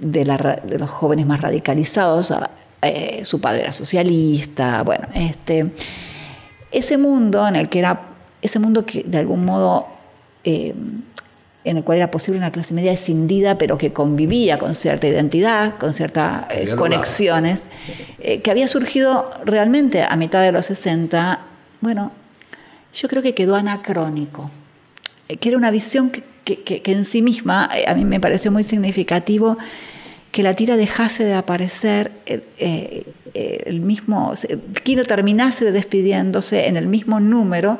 de, 0.00 0.24
los 0.24 0.90
jóvenes 0.90 1.26
más 1.26 1.40
radicalizados. 1.40 2.34
Eh, 2.82 3.24
su 3.24 3.40
padre 3.40 3.62
era 3.62 3.72
socialista. 3.72 4.82
Bueno, 4.82 5.06
este 5.14 5.70
ese 6.74 6.98
mundo 6.98 7.46
en 7.46 7.56
el 7.56 7.68
que 7.68 7.78
era, 7.78 8.00
ese 8.42 8.58
mundo 8.58 8.84
que 8.84 9.02
de 9.04 9.18
algún 9.18 9.44
modo, 9.44 9.86
eh, 10.44 10.74
en 11.64 11.76
el 11.76 11.84
cual 11.84 11.98
era 11.98 12.10
posible 12.10 12.38
una 12.38 12.50
clase 12.50 12.74
media 12.74 12.92
escindida, 12.92 13.56
pero 13.56 13.78
que 13.78 13.92
convivía 13.92 14.58
con 14.58 14.74
cierta 14.74 15.06
identidad, 15.06 15.78
con 15.78 15.94
ciertas 15.94 16.44
eh, 16.50 16.74
conexiones, 16.76 17.64
eh, 18.18 18.42
que 18.42 18.50
había 18.50 18.68
surgido 18.68 19.30
realmente 19.44 20.02
a 20.02 20.14
mitad 20.16 20.42
de 20.42 20.52
los 20.52 20.66
60, 20.66 21.40
bueno, 21.80 22.12
yo 22.92 23.08
creo 23.08 23.22
que 23.22 23.34
quedó 23.34 23.56
anacrónico, 23.56 24.50
que 25.40 25.48
era 25.48 25.56
una 25.56 25.70
visión 25.70 26.10
que, 26.10 26.22
que 26.44 26.92
en 26.92 27.06
sí 27.06 27.22
misma 27.22 27.70
a 27.86 27.94
mí 27.94 28.04
me 28.04 28.20
pareció 28.20 28.52
muy 28.52 28.62
significativo 28.62 29.56
que 30.30 30.42
la 30.42 30.54
tira 30.54 30.76
dejase 30.76 31.24
de 31.24 31.32
aparecer 31.32 32.12
el 33.34 33.80
mismo, 33.80 34.32
Quino 34.82 35.04
terminase 35.04 35.72
despidiéndose 35.72 36.68
en 36.68 36.76
el 36.76 36.86
mismo 36.86 37.20
número 37.20 37.78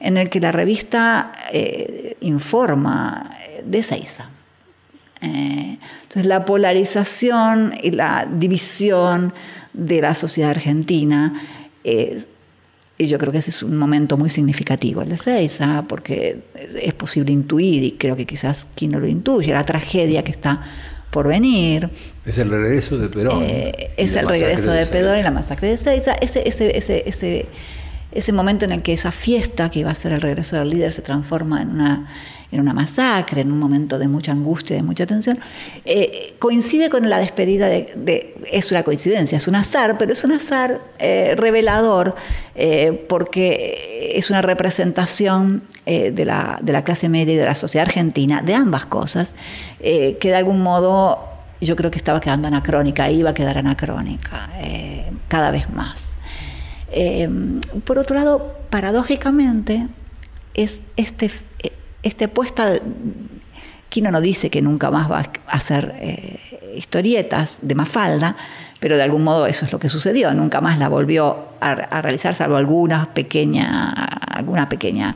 en 0.00 0.16
el 0.16 0.28
que 0.28 0.40
la 0.40 0.52
revista 0.52 1.32
eh, 1.52 2.16
informa 2.20 3.30
de 3.64 3.82
Seiza. 3.82 4.30
Eh, 5.20 5.78
entonces 6.02 6.26
la 6.26 6.44
polarización 6.44 7.74
y 7.80 7.92
la 7.92 8.28
división 8.30 9.32
de 9.72 10.00
la 10.02 10.14
sociedad 10.14 10.50
argentina, 10.50 11.40
eh, 11.84 12.24
y 12.98 13.06
yo 13.06 13.18
creo 13.18 13.32
que 13.32 13.38
ese 13.38 13.50
es 13.50 13.62
un 13.62 13.76
momento 13.76 14.16
muy 14.16 14.28
significativo 14.28 15.02
el 15.02 15.08
de 15.08 15.16
Seiza, 15.16 15.84
porque 15.88 16.42
es 16.80 16.94
posible 16.94 17.32
intuir, 17.32 17.84
y 17.84 17.92
creo 17.92 18.16
que 18.16 18.26
quizás 18.26 18.66
quien 18.74 18.92
lo 18.92 19.06
intuye, 19.06 19.52
la 19.52 19.64
tragedia 19.64 20.24
que 20.24 20.32
está 20.32 20.62
por 21.12 21.28
venir. 21.28 21.90
Es 22.26 22.38
el 22.38 22.50
regreso 22.50 22.98
de 22.98 23.08
Perón. 23.08 23.42
Eh, 23.42 23.92
es 23.96 24.16
el 24.16 24.26
regreso 24.26 24.72
de, 24.72 24.80
de 24.80 24.86
Perón 24.86 25.18
y 25.18 25.22
la 25.22 25.30
masacre 25.30 25.68
de 25.68 25.76
Seiza. 25.76 26.14
Ese, 26.14 26.48
ese, 26.48 26.76
ese, 26.76 27.04
ese 27.06 27.46
ese 28.12 28.32
momento 28.32 28.64
en 28.64 28.72
el 28.72 28.82
que 28.82 28.92
esa 28.92 29.10
fiesta, 29.10 29.70
que 29.70 29.80
iba 29.80 29.90
a 29.90 29.94
ser 29.94 30.12
el 30.12 30.20
regreso 30.20 30.56
del 30.56 30.68
líder, 30.68 30.92
se 30.92 31.02
transforma 31.02 31.62
en 31.62 31.70
una, 31.70 32.08
en 32.52 32.60
una 32.60 32.74
masacre, 32.74 33.40
en 33.40 33.50
un 33.50 33.58
momento 33.58 33.98
de 33.98 34.06
mucha 34.08 34.30
angustia, 34.32 34.76
de 34.76 34.82
mucha 34.82 35.06
tensión, 35.06 35.38
eh, 35.86 36.34
coincide 36.38 36.90
con 36.90 37.08
la 37.08 37.18
despedida 37.18 37.66
de, 37.66 38.36
Es 38.52 38.70
una 38.70 38.82
coincidencia, 38.82 39.38
es 39.38 39.48
un 39.48 39.54
azar, 39.54 39.96
pero 39.98 40.12
es 40.12 40.22
un 40.22 40.32
azar 40.32 40.82
eh, 40.98 41.34
revelador 41.36 42.14
eh, 42.54 43.04
porque 43.08 44.12
es 44.14 44.28
una 44.28 44.42
representación 44.42 45.62
de 45.84 46.24
la, 46.24 46.60
de, 46.62 46.72
la, 46.72 46.84
clase 46.84 47.08
media 47.08 47.34
y 47.34 47.36
de 47.36 47.44
la 47.44 47.56
sociedad 47.56 47.88
argentina, 47.88 48.40
de 48.40 48.54
ambas 48.54 48.86
cosas, 48.86 49.34
que 49.80 50.16
de 50.20 50.34
algún 50.34 50.60
modo 50.60 51.28
yo 51.60 51.74
creo 51.74 51.90
que 51.90 51.98
estaba 51.98 52.20
quedando 52.20 52.46
anacrónica, 52.46 53.10
iba 53.10 53.30
a 53.30 53.34
quedar 53.34 53.58
anacrónica 53.58 54.48
cada 55.26 55.50
vez 55.50 55.68
más. 55.70 56.14
Por 57.84 57.98
otro 57.98 58.14
lado, 58.14 58.54
paradójicamente, 58.70 59.88
es 60.54 60.82
este, 60.96 61.30
este 62.02 62.28
puesta. 62.28 62.74
Quino 63.88 64.10
no 64.10 64.22
dice 64.22 64.48
que 64.48 64.62
nunca 64.62 64.90
más 64.90 65.10
va 65.10 65.18
a 65.18 65.56
hacer 65.56 65.94
eh, 66.00 66.38
historietas 66.74 67.58
de 67.60 67.74
Mafalda, 67.74 68.36
pero 68.80 68.96
de 68.96 69.02
algún 69.02 69.22
modo 69.22 69.46
eso 69.46 69.66
es 69.66 69.72
lo 69.72 69.78
que 69.78 69.90
sucedió. 69.90 70.32
Nunca 70.32 70.62
más 70.62 70.78
la 70.78 70.88
volvió 70.88 71.36
a, 71.60 72.00
realizar, 72.00 72.34
salvo 72.34 72.56
alguna 72.56 73.12
pequeña, 73.12 73.90
alguna 73.90 74.68
pequeña 74.68 75.14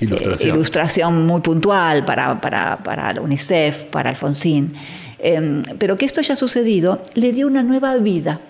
eh, 0.00 0.06
ilustración. 0.40 1.26
muy 1.26 1.42
puntual 1.42 2.06
para, 2.06 2.40
para, 2.40 2.78
para 2.82 3.12
la 3.12 3.20
UNICEF, 3.20 3.84
para 3.84 4.10
Alfonsín. 4.10 4.72
Em, 5.18 5.62
pero 5.78 5.96
que 5.96 6.06
esto 6.06 6.20
haya 6.20 6.36
sucedido 6.36 7.02
le 7.14 7.32
dio 7.32 7.46
una 7.46 7.62
nueva 7.62 7.96
vida 7.96 8.40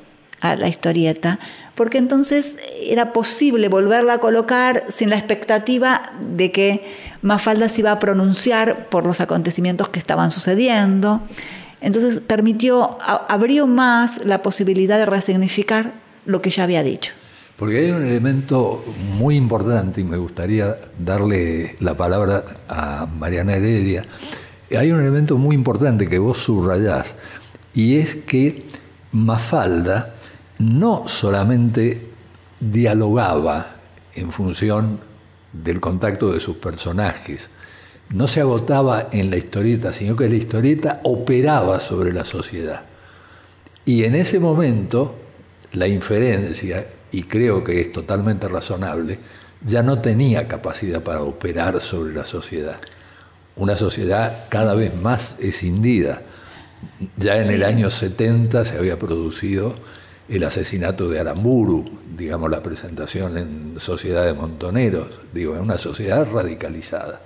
a 0.44 0.56
la 0.56 0.68
historieta, 0.68 1.38
porque 1.74 1.96
entonces 1.96 2.56
era 2.82 3.14
posible 3.14 3.68
volverla 3.68 4.14
a 4.14 4.18
colocar 4.18 4.84
sin 4.90 5.08
la 5.08 5.16
expectativa 5.16 6.02
de 6.20 6.52
que 6.52 6.84
Mafalda 7.22 7.70
se 7.70 7.80
iba 7.80 7.92
a 7.92 7.98
pronunciar 7.98 8.90
por 8.90 9.06
los 9.06 9.22
acontecimientos 9.22 9.88
que 9.88 9.98
estaban 9.98 10.30
sucediendo. 10.30 11.22
Entonces 11.80 12.20
permitió, 12.20 12.98
abrió 13.00 13.66
más 13.66 14.22
la 14.24 14.42
posibilidad 14.42 14.98
de 14.98 15.06
resignificar 15.06 15.92
lo 16.26 16.42
que 16.42 16.50
ya 16.50 16.64
había 16.64 16.82
dicho. 16.82 17.14
Porque 17.56 17.78
hay 17.78 17.90
un 17.90 18.04
elemento 18.04 18.84
muy 19.16 19.36
importante, 19.36 20.02
y 20.02 20.04
me 20.04 20.18
gustaría 20.18 20.76
darle 20.98 21.76
la 21.80 21.96
palabra 21.96 22.44
a 22.68 23.06
Mariana 23.06 23.54
Heredia, 23.54 24.04
hay 24.76 24.92
un 24.92 25.00
elemento 25.00 25.38
muy 25.38 25.54
importante 25.54 26.06
que 26.06 26.18
vos 26.18 26.36
subrayás, 26.36 27.14
y 27.72 27.96
es 27.96 28.16
que 28.16 28.64
Mafalda 29.12 30.13
no 30.58 31.08
solamente 31.08 32.10
dialogaba 32.60 33.76
en 34.14 34.30
función 34.30 35.00
del 35.52 35.80
contacto 35.80 36.32
de 36.32 36.40
sus 36.40 36.56
personajes, 36.56 37.48
no 38.10 38.28
se 38.28 38.40
agotaba 38.40 39.08
en 39.12 39.30
la 39.30 39.36
historieta, 39.36 39.92
sino 39.92 40.14
que 40.16 40.28
la 40.28 40.36
historieta 40.36 41.00
operaba 41.04 41.80
sobre 41.80 42.12
la 42.12 42.24
sociedad. 42.24 42.84
Y 43.84 44.04
en 44.04 44.14
ese 44.14 44.38
momento, 44.38 45.16
la 45.72 45.88
inferencia, 45.88 46.86
y 47.10 47.24
creo 47.24 47.64
que 47.64 47.80
es 47.80 47.92
totalmente 47.92 48.48
razonable, 48.48 49.18
ya 49.64 49.82
no 49.82 50.00
tenía 50.00 50.46
capacidad 50.46 51.02
para 51.02 51.22
operar 51.22 51.80
sobre 51.80 52.14
la 52.14 52.26
sociedad. 52.26 52.80
Una 53.56 53.76
sociedad 53.76 54.46
cada 54.48 54.74
vez 54.74 54.94
más 54.94 55.38
escindida. 55.40 56.22
Ya 57.16 57.38
en 57.38 57.50
el 57.50 57.62
año 57.62 57.88
70 57.88 58.64
se 58.64 58.76
había 58.76 58.98
producido 58.98 59.76
el 60.28 60.44
asesinato 60.44 61.08
de 61.08 61.20
Aramburu, 61.20 61.84
digamos 62.16 62.50
la 62.50 62.62
presentación 62.62 63.36
en 63.38 63.80
Sociedad 63.80 64.24
de 64.24 64.34
Montoneros, 64.34 65.20
digo, 65.32 65.54
en 65.54 65.62
una 65.62 65.78
sociedad 65.78 66.26
radicalizada. 66.30 67.20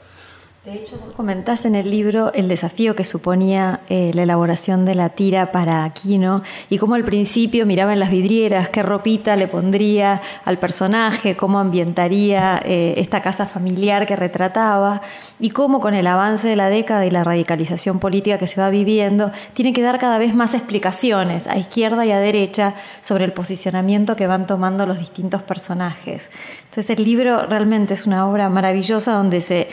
De 0.64 0.75
hecho, 0.75 0.99
vos 0.99 1.14
comentás 1.14 1.64
en 1.66 1.77
el 1.77 1.88
libro 1.88 2.33
el 2.35 2.49
desafío 2.49 2.97
que 2.97 3.05
suponía 3.05 3.81
eh, 3.88 4.11
la 4.12 4.25
elaboración 4.25 4.85
de 4.85 4.97
la 4.97 5.11
tira 5.11 5.53
para 5.53 5.85
Aquino 5.85 6.42
y 6.68 6.79
cómo 6.79 6.97
al 6.97 7.05
principio 7.05 7.64
miraba 7.64 7.92
en 7.92 8.01
las 8.01 8.11
vidrieras 8.11 8.68
qué 8.68 8.83
ropita 8.83 9.37
le 9.37 9.47
pondría 9.47 10.21
al 10.44 10.59
personaje, 10.59 11.37
cómo 11.37 11.61
ambientaría 11.61 12.61
eh, 12.64 12.94
esta 12.97 13.23
casa 13.23 13.47
familiar 13.47 14.05
que 14.05 14.16
retrataba 14.16 15.01
y 15.38 15.51
cómo 15.51 15.79
con 15.79 15.94
el 15.94 16.09
avance 16.09 16.49
de 16.49 16.57
la 16.57 16.68
década 16.68 17.07
y 17.07 17.11
la 17.11 17.23
radicalización 17.23 18.01
política 18.01 18.37
que 18.37 18.49
se 18.49 18.61
va 18.61 18.68
viviendo, 18.68 19.31
tiene 19.55 19.73
que 19.73 19.81
dar 19.81 19.99
cada 19.99 20.18
vez 20.18 20.35
más 20.35 20.55
explicaciones 20.55 21.47
a 21.47 21.57
izquierda 21.57 22.05
y 22.05 22.11
a 22.11 22.18
derecha 22.18 22.75
sobre 23.01 23.25
el 23.25 23.33
posicionamiento 23.33 24.16
que 24.16 24.27
van 24.27 24.49
tomando 24.49 24.87
los 24.87 24.99
distintos 24.99 25.40
personajes. 25.44 26.33
Entonces 26.64 26.90
el 26.90 27.05
libro 27.05 27.47
realmente 27.47 27.94
es 27.94 28.07
una 28.07 28.29
obra 28.29 28.49
maravillosa 28.49 29.12
donde 29.12 29.40
se 29.40 29.68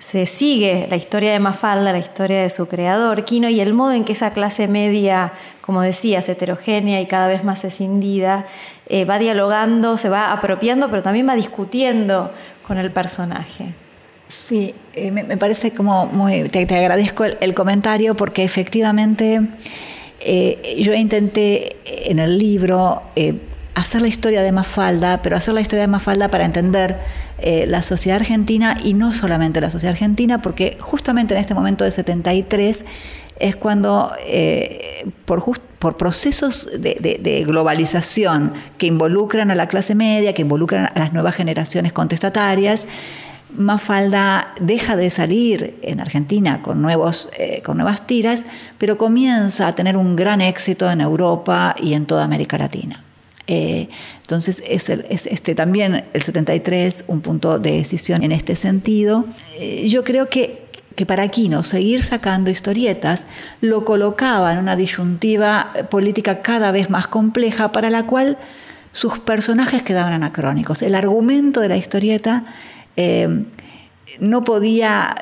se 0.00 0.24
sigue 0.24 0.86
la 0.90 0.96
historia 0.96 1.32
de 1.32 1.38
Mafalda, 1.38 1.92
la 1.92 1.98
historia 1.98 2.42
de 2.42 2.50
su 2.50 2.66
creador, 2.66 3.24
Quino, 3.24 3.48
y 3.48 3.60
el 3.60 3.74
modo 3.74 3.92
en 3.92 4.04
que 4.04 4.14
esa 4.14 4.32
clase 4.32 4.66
media, 4.66 5.32
como 5.60 5.82
decías, 5.82 6.28
heterogénea 6.28 7.00
y 7.00 7.06
cada 7.06 7.28
vez 7.28 7.44
más 7.44 7.64
escindida, 7.64 8.46
eh, 8.88 9.04
va 9.04 9.18
dialogando, 9.18 9.98
se 9.98 10.08
va 10.08 10.32
apropiando, 10.32 10.88
pero 10.88 11.02
también 11.02 11.28
va 11.28 11.36
discutiendo 11.36 12.32
con 12.66 12.78
el 12.78 12.90
personaje. 12.90 13.74
Sí, 14.26 14.74
eh, 14.94 15.10
me, 15.10 15.36
parece 15.36 15.72
como 15.72 16.06
muy. 16.06 16.48
Te, 16.48 16.62
agradezco 16.74 17.24
el, 17.24 17.54
comentario 17.54 18.14
porque 18.14 18.42
efectivamente 18.42 19.40
eh, 20.20 20.76
yo 20.78 20.94
intenté 20.94 21.76
en 22.10 22.20
el 22.20 22.38
libro 22.38 23.02
hacer 23.74 24.02
la 24.02 24.08
historia 24.08 24.42
de 24.42 24.52
Mafalda, 24.52 25.20
pero 25.22 25.36
hacer 25.36 25.54
la 25.54 25.60
historia 25.60 25.82
de 25.82 25.88
Mafalda 25.88 26.28
para 26.28 26.44
entender 26.44 26.96
eh, 27.42 27.66
la 27.66 27.82
sociedad 27.82 28.18
argentina 28.18 28.76
y 28.82 28.94
no 28.94 29.12
solamente 29.12 29.60
la 29.60 29.70
sociedad 29.70 29.92
argentina, 29.92 30.42
porque 30.42 30.76
justamente 30.80 31.34
en 31.34 31.40
este 31.40 31.54
momento 31.54 31.84
de 31.84 31.90
73 31.90 32.84
es 33.38 33.56
cuando 33.56 34.12
eh, 34.26 35.10
por, 35.24 35.42
por, 35.78 35.96
procesos 35.96 36.68
de, 36.78 37.44
globalización 37.46 38.52
que 38.78 38.86
involucran 38.86 39.50
a 39.50 39.54
la 39.54 39.66
clase 39.66 39.94
media, 39.94 40.34
que 40.34 40.42
involucran 40.42 40.90
a 40.94 40.98
las 40.98 41.12
nuevas 41.12 41.34
generaciones 41.34 41.92
contestatarias, 41.92 42.84
Mafalda 43.56 44.54
deja 44.60 44.94
de 44.94 45.10
salir 45.10 45.78
en 45.82 46.00
Argentina 46.00 46.62
con, 46.62 46.80
nuevos, 46.80 47.30
eh, 47.36 47.62
con 47.62 47.78
nuevas 47.78 48.06
tiras, 48.06 48.44
pero 48.78 48.96
comienza 48.96 49.66
a 49.66 49.74
tener 49.74 49.96
un 49.96 50.14
gran 50.14 50.40
éxito 50.40 50.88
en 50.90 51.00
Europa 51.00 51.74
y 51.80 51.94
en 51.94 52.06
toda 52.06 52.24
América 52.24 52.58
Latina. 52.58 53.02
Eh, 53.46 53.88
entonces 54.20 54.62
es, 54.66 54.88
este, 54.88 55.54
también 55.54 56.04
el 56.12 56.22
73 56.22 57.04
un 57.08 57.20
punto 57.20 57.58
de 57.58 57.72
decisión 57.72 58.22
en 58.22 58.32
este 58.32 58.54
sentido. 58.54 59.24
Eh, 59.58 59.88
yo 59.88 60.04
creo 60.04 60.28
que, 60.28 60.66
que 60.94 61.06
para 61.06 61.24
Aquino 61.24 61.64
seguir 61.64 62.02
sacando 62.02 62.50
historietas 62.50 63.26
lo 63.60 63.84
colocaba 63.84 64.52
en 64.52 64.58
una 64.58 64.76
disyuntiva 64.76 65.72
política 65.90 66.42
cada 66.42 66.70
vez 66.70 66.90
más 66.90 67.08
compleja 67.08 67.72
para 67.72 67.90
la 67.90 68.06
cual 68.06 68.38
sus 68.92 69.18
personajes 69.18 69.82
quedaban 69.82 70.12
anacrónicos. 70.12 70.82
El 70.82 70.94
argumento 70.94 71.60
de 71.60 71.68
la 71.68 71.76
historieta 71.76 72.44
eh, 72.96 73.44
no, 74.20 74.44
podía, 74.44 75.14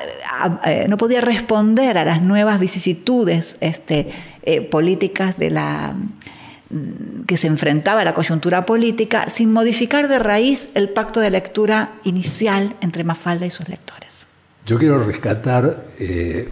no 0.87 0.97
podía 0.97 1.21
responder 1.21 1.97
a 1.97 2.05
las 2.05 2.21
nuevas 2.21 2.59
vicisitudes 2.59 3.57
este, 3.59 4.09
políticas 4.71 5.37
de 5.37 5.51
la 5.51 5.95
que 7.25 7.37
se 7.37 7.47
enfrentaba 7.47 8.01
a 8.01 8.05
la 8.05 8.13
coyuntura 8.13 8.65
política 8.65 9.29
sin 9.29 9.51
modificar 9.51 10.07
de 10.07 10.19
raíz 10.19 10.69
el 10.75 10.89
pacto 10.89 11.19
de 11.19 11.31
lectura 11.31 11.95
inicial 12.03 12.75
entre 12.81 13.03
Mafalda 13.03 13.45
y 13.45 13.49
sus 13.49 13.67
lectores. 13.67 14.27
Yo 14.65 14.77
quiero 14.77 15.03
rescatar 15.03 15.83
eh, 15.99 16.47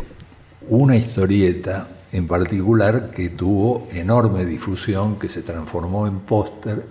una 0.69 0.95
historieta 0.95 1.87
en 2.11 2.25
particular 2.27 3.11
que 3.11 3.29
tuvo 3.29 3.87
enorme 3.93 4.45
difusión, 4.45 5.19
que 5.19 5.29
se 5.29 5.43
transformó 5.43 6.07
en 6.07 6.21
póster, 6.21 6.83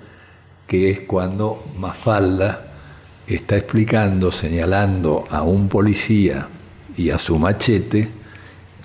que 0.67 0.91
es 0.91 1.01
cuando 1.01 1.65
Mafalda 1.79 2.73
está 3.27 3.57
explicando, 3.57 4.31
señalando 4.31 5.25
a 5.31 5.43
un 5.43 5.69
policía 5.69 6.47
y 6.97 7.11
a 7.11 7.19
su 7.19 7.39
machete, 7.39 8.09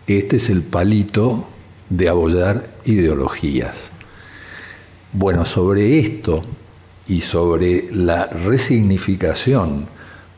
este 0.08 0.38
es 0.38 0.50
el 0.50 0.64
palito 0.64 1.48
de 1.90 2.10
abollar 2.10 2.70
ideologías. 2.86 3.91
Bueno, 5.14 5.44
sobre 5.44 6.00
esto 6.00 6.42
y 7.08 7.20
sobre 7.20 7.92
la 7.92 8.28
resignificación 8.28 9.86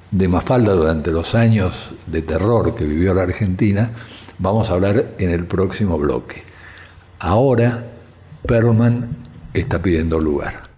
de 0.09 0.27
Mafalda 0.27 0.73
durante 0.73 1.12
los 1.12 1.36
años 1.36 1.91
de 2.07 2.23
terror 2.23 2.73
que 2.73 2.86
vivió 2.86 3.13
la 3.13 3.21
Argentina, 3.21 3.91
vamos 4.39 4.69
a 4.69 4.73
hablar 4.73 5.13
en 5.19 5.29
el 5.29 5.45
próximo 5.45 5.99
bloque. 5.99 6.41
Ahora, 7.19 7.83
Perlman 8.47 9.15
está 9.53 9.79
pidiendo 9.79 10.19
lugar. 10.19 10.72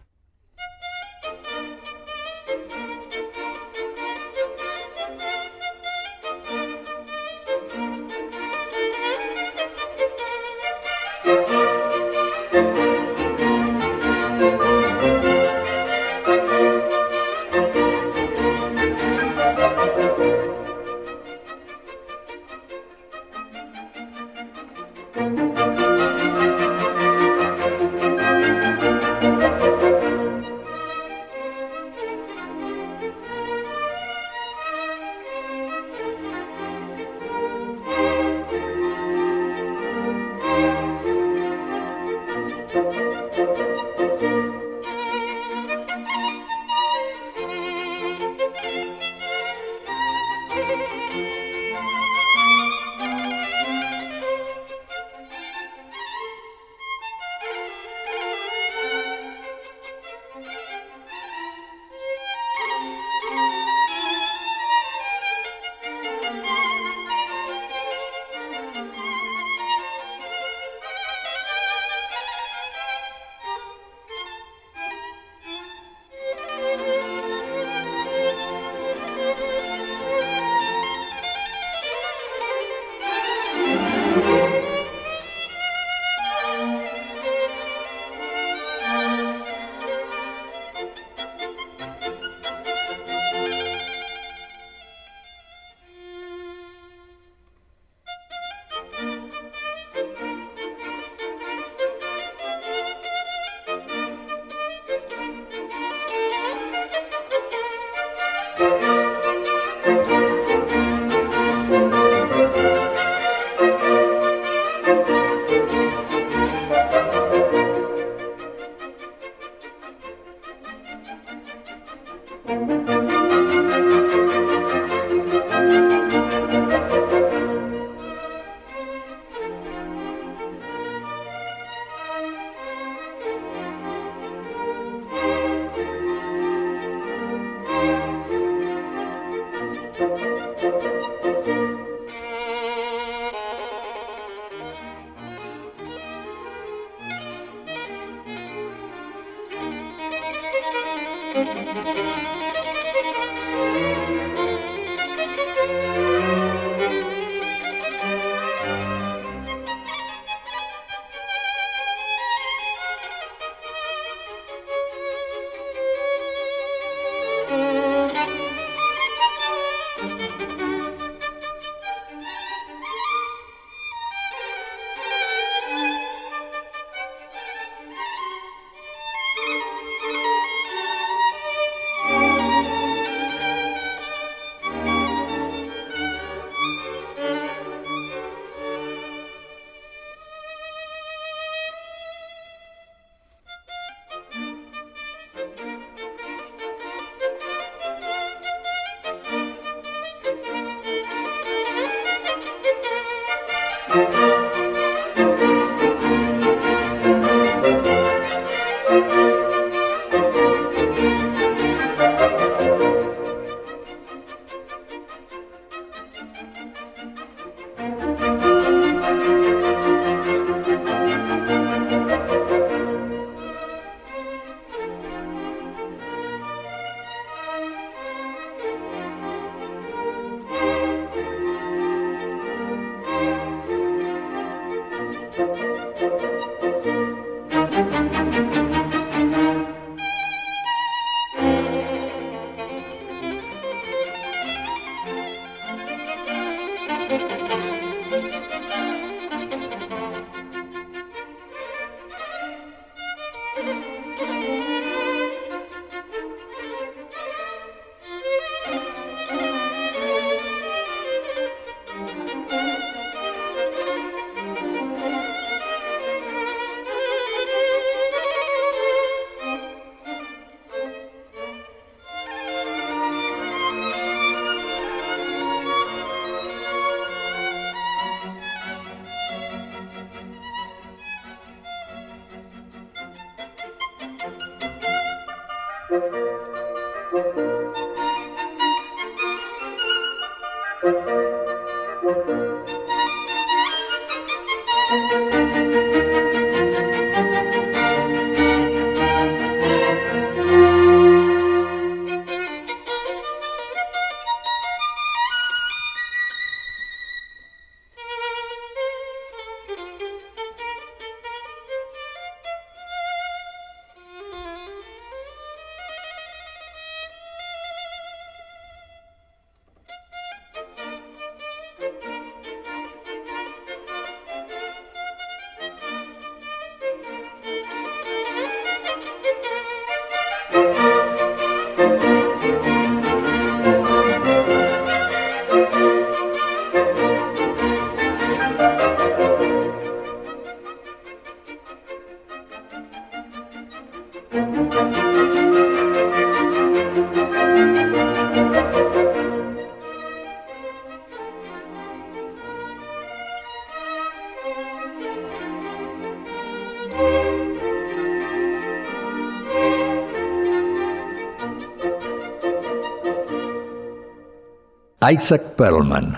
Isaac 365.11 365.55
Perlman 365.55 366.17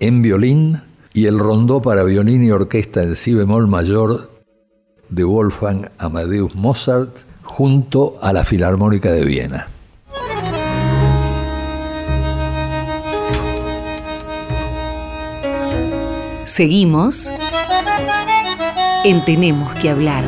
en 0.00 0.22
violín 0.22 0.82
y 1.12 1.26
el 1.26 1.38
rondó 1.38 1.80
para 1.80 2.02
violín 2.02 2.42
y 2.42 2.50
orquesta 2.50 3.02
en 3.02 3.14
si 3.14 3.32
bemol 3.32 3.68
mayor 3.68 4.32
de 5.08 5.22
Wolfgang 5.22 5.90
Amadeus 5.98 6.52
Mozart 6.56 7.16
junto 7.44 8.14
a 8.22 8.32
la 8.32 8.44
Filarmónica 8.44 9.12
de 9.12 9.24
Viena. 9.24 9.68
Seguimos 16.44 17.30
en 19.04 19.24
Tenemos 19.24 19.74
que 19.74 19.90
hablar 19.90 20.24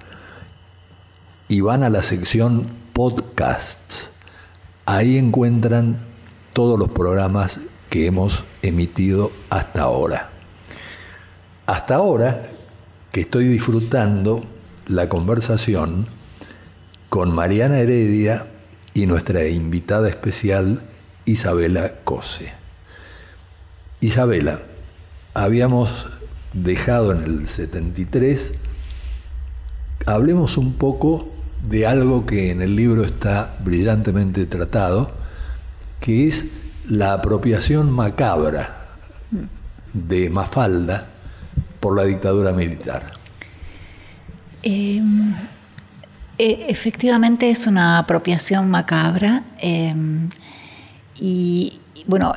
y 1.47 1.62
van 1.62 1.84
a 1.84 1.89
la 1.89 2.03
sección 2.03 2.67
podcasts, 2.93 4.12
ahí 4.86 5.17
encuentran 5.17 5.97
todos 6.53 6.79
los 6.79 6.91
programas 6.91 7.60
que 7.89 8.05
hemos 8.05 8.43
emitido 8.62 9.31
hasta 9.49 9.81
ahora. 9.81 10.35
Hasta 11.65 11.95
ahora 11.95 12.43
que 13.12 13.21
estoy 13.21 13.45
disfrutando 13.45 14.43
la 14.88 15.10
conversación 15.10 16.06
con 17.10 17.34
Mariana 17.34 17.80
Heredia 17.80 18.45
y 18.93 19.08
nuestra 19.08 19.47
invitada 19.47 20.08
especial 20.08 20.82
Isabela 21.25 21.93
Cose. 22.04 22.51
Isabela, 23.99 24.60
habíamos 25.34 26.06
dejado 26.54 27.12
en 27.13 27.23
el 27.23 27.47
73, 27.47 28.54
hablemos 30.06 30.58
un 30.58 30.73
poco 30.73 31.28
de 31.67 31.88
algo 31.88 32.28
que 32.28 32.51
en 32.51 32.62
el 32.62 32.75
libro 32.75 33.04
está 33.04 33.56
brillantemente 33.63 34.45
tratado, 34.45 35.10
que 35.99 36.28
es 36.28 36.45
la 36.88 37.13
apropiación 37.13 37.89
macabra 37.89 38.86
de 39.93 40.30
Mafalda 40.30 41.14
por 41.86 41.95
la 41.95 42.04
dictadura 42.04 42.52
militar. 42.52 43.13
Em, 44.63 45.36
e, 46.36 46.65
efectivamente 46.67 47.52
es 47.52 47.67
una 47.67 48.00
apropiación 48.00 48.71
macabra 48.71 49.43
em, 49.60 50.28
y, 51.13 51.80
bueno, 52.08 52.34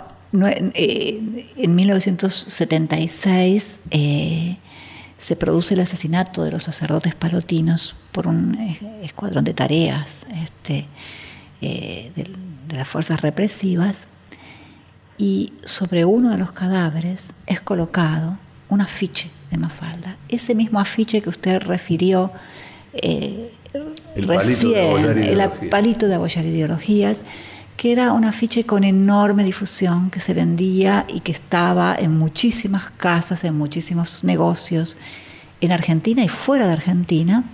eh, 0.74 1.46
en 1.56 1.74
1976 1.74 3.80
eh, 3.90 4.58
se 5.16 5.34
produce 5.34 5.72
el 5.72 5.80
asesinato 5.80 6.44
de 6.44 6.50
los 6.50 6.64
sacerdotes 6.64 7.14
palotinos 7.14 7.96
por 8.12 8.26
un 8.26 8.54
escuadrón 9.02 9.44
de 9.44 9.54
tareas 9.54 10.26
este, 10.44 10.86
eh, 11.62 12.12
de 12.14 12.76
las 12.76 12.86
fuerzas 12.86 13.22
represivas 13.22 14.08
y 15.16 15.54
sobre 15.64 16.04
uno 16.04 16.28
de 16.28 16.36
los 16.36 16.52
cadáveres 16.52 17.32
es 17.46 17.62
colocado 17.62 18.36
un 18.68 18.82
afiche 18.82 19.37
de 19.50 19.56
Mafalda. 19.56 20.16
Ese 20.28 20.54
mismo 20.54 20.80
afiche 20.80 21.20
que 21.20 21.28
usted 21.28 21.60
refirió 21.60 22.30
eh, 22.94 23.52
el 24.14 24.28
recién, 24.28 25.18
el 25.18 25.68
palito 25.70 26.08
de 26.08 26.14
abollar 26.14 26.44
ideologías, 26.44 27.22
que 27.76 27.92
era 27.92 28.12
un 28.12 28.24
afiche 28.24 28.64
con 28.64 28.82
enorme 28.82 29.44
difusión 29.44 30.10
que 30.10 30.20
se 30.20 30.34
vendía 30.34 31.06
y 31.08 31.20
que 31.20 31.32
estaba 31.32 31.94
en 31.96 32.16
muchísimas 32.18 32.90
casas, 32.96 33.44
en 33.44 33.56
muchísimos 33.56 34.24
negocios, 34.24 34.96
en 35.60 35.72
Argentina 35.72 36.24
y 36.24 36.28
fuera 36.28 36.66
de 36.66 36.72
Argentina. 36.72 37.44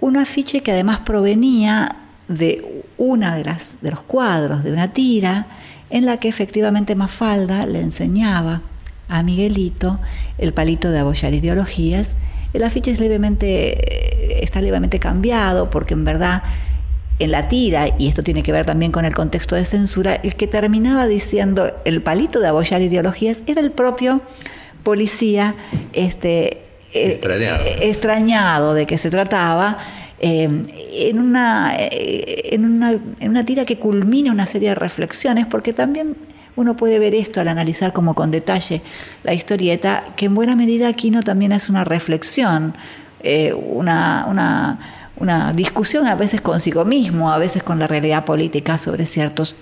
Un 0.00 0.16
afiche 0.16 0.62
que 0.62 0.72
además 0.72 1.00
provenía 1.00 1.96
de 2.28 2.84
una 2.98 3.36
de, 3.36 3.44
las, 3.44 3.80
de 3.80 3.90
los 3.90 4.02
cuadros 4.02 4.64
de 4.64 4.72
una 4.72 4.92
tira 4.92 5.46
en 5.90 6.04
la 6.04 6.16
que 6.16 6.28
efectivamente 6.28 6.96
Mafalda 6.96 7.66
le 7.66 7.80
enseñaba 7.80 8.62
a 9.08 9.22
Miguelito 9.22 9.98
el 10.38 10.52
palito 10.52 10.90
de 10.90 11.00
abollar 11.00 11.34
ideologías. 11.34 12.12
El 12.52 12.62
afiche 12.62 12.90
es 12.90 13.00
levemente, 13.00 14.42
está 14.42 14.60
levemente 14.62 14.98
cambiado 14.98 15.70
porque 15.70 15.94
en 15.94 16.04
verdad 16.04 16.42
en 17.18 17.30
la 17.30 17.48
tira, 17.48 17.88
y 17.98 18.08
esto 18.08 18.22
tiene 18.22 18.42
que 18.42 18.52
ver 18.52 18.66
también 18.66 18.92
con 18.92 19.06
el 19.06 19.14
contexto 19.14 19.56
de 19.56 19.64
censura, 19.64 20.16
el 20.16 20.34
que 20.34 20.46
terminaba 20.46 21.06
diciendo 21.06 21.72
el 21.86 22.02
palito 22.02 22.40
de 22.40 22.48
abollar 22.48 22.82
ideologías 22.82 23.38
era 23.46 23.62
el 23.62 23.72
propio 23.72 24.20
policía 24.82 25.54
este, 25.94 26.58
eh, 26.92 27.20
extrañado 27.80 28.74
de 28.74 28.84
que 28.84 28.98
se 28.98 29.08
trataba 29.08 29.78
Em, 30.18 30.64
en, 30.92 31.20
una, 31.20 31.76
eh, 31.78 32.48
en, 32.52 32.64
una, 32.64 32.92
en 32.92 33.28
una 33.28 33.44
tira 33.44 33.66
que 33.66 33.78
culmina 33.78 34.32
una 34.32 34.46
serie 34.46 34.70
de 34.70 34.74
reflexiones, 34.74 35.44
porque 35.44 35.74
también 35.74 36.16
uno 36.56 36.76
puede 36.76 36.98
ver 36.98 37.14
esto 37.14 37.40
al 37.40 37.48
analizar 37.48 37.92
como 37.92 38.14
con 38.14 38.30
detalle 38.30 38.82
la 39.22 39.34
historieta, 39.34 40.04
que 40.16 40.26
en 40.26 40.34
buena 40.34 40.56
medida 40.56 40.88
Aquino 40.88 41.22
también 41.22 41.52
es 41.52 41.68
una 41.68 41.84
reflexión, 41.84 42.74
eh, 43.20 43.52
una, 43.52 44.26
una, 45.16 45.52
discusión 45.54 46.06
a 46.06 46.14
veces 46.14 46.40
consigo 46.40 46.84
mismo, 46.84 47.30
a 47.30 47.38
veces 47.38 47.62
con 47.62 47.78
la 47.78 47.86
realidad 47.86 48.24
política 48.24 48.78
sobre 48.78 49.06
ciertos 49.06 49.56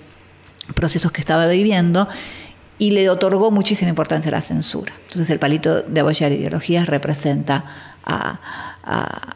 procesos 0.73 1.11
que 1.11 1.21
estaba 1.21 1.45
viviendo, 1.47 2.07
y 2.77 2.91
le 2.91 3.09
otorgó 3.09 3.51
muchísima 3.51 3.89
importancia 3.89 4.29
a 4.29 4.33
la 4.33 4.41
censura. 4.41 4.93
Entonces 5.03 5.29
el 5.29 5.39
palito 5.39 5.81
de 5.81 5.99
abollar 6.01 6.31
ideologías 6.33 6.87
representa 6.87 7.63
a, 8.05 8.39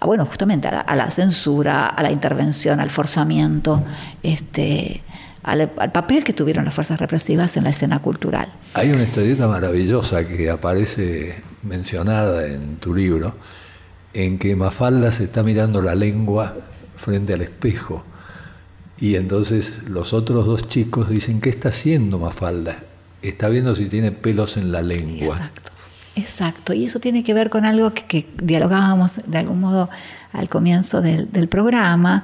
bueno, 0.05 0.25
justamente 0.25 0.67
a 0.67 0.95
la, 0.95 1.09
censura, 1.09 1.87
a 1.87 2.03
la 2.03 2.11
intervención, 2.11 2.79
al 2.79 2.89
forzamiento, 2.89 3.83
este, 4.21 5.01
al, 5.51 5.69
papel 5.69 6.23
que 6.23 6.33
tuvieron 6.33 6.65
las 6.65 6.73
fuerzas 6.73 6.99
represivas 6.99 7.57
en 7.57 7.63
la 7.63 7.71
escena 7.71 7.99
cultural. 7.99 8.51
Hay 8.73 8.91
una 8.91 9.03
historieta 9.03 9.47
maravillosa 9.47 10.27
que 10.27 10.49
aparece 10.49 11.35
mencionada 11.63 12.47
en 12.47 12.77
tu 12.77 12.93
libro, 12.93 13.35
en 14.13 14.39
que 14.39 14.55
Mafalda 14.55 15.11
se 15.11 15.25
está 15.25 15.43
mirando 15.43 15.81
la 15.81 15.95
lengua 15.95 16.55
frente 16.97 17.33
al 17.33 17.41
espejo. 17.41 18.03
Y 18.99 19.15
entonces 19.15 19.83
los 19.87 20.13
otros 20.13 20.45
dos 20.45 20.67
chicos 20.67 21.09
dicen, 21.09 21.41
¿qué 21.41 21.49
está 21.49 21.69
haciendo 21.69 22.19
Mafalda? 22.19 22.83
Está 23.21 23.49
viendo 23.49 23.75
si 23.75 23.87
tiene 23.87 24.11
pelos 24.11 24.57
en 24.57 24.71
la 24.71 24.81
lengua. 24.81 25.35
Exacto. 25.35 25.69
Exacto, 26.19 26.73
y 26.73 26.85
eso 26.85 26.99
tiene 26.99 27.23
que 27.23 27.33
ver 27.33 27.49
con 27.49 27.65
algo 27.65 27.93
que, 27.93 28.27
dialogábamos 28.41 29.21
de 29.25 29.37
algún 29.37 29.61
modo 29.61 29.89
al 30.33 30.49
comienzo 30.49 31.01
del, 31.01 31.47
programa, 31.47 32.23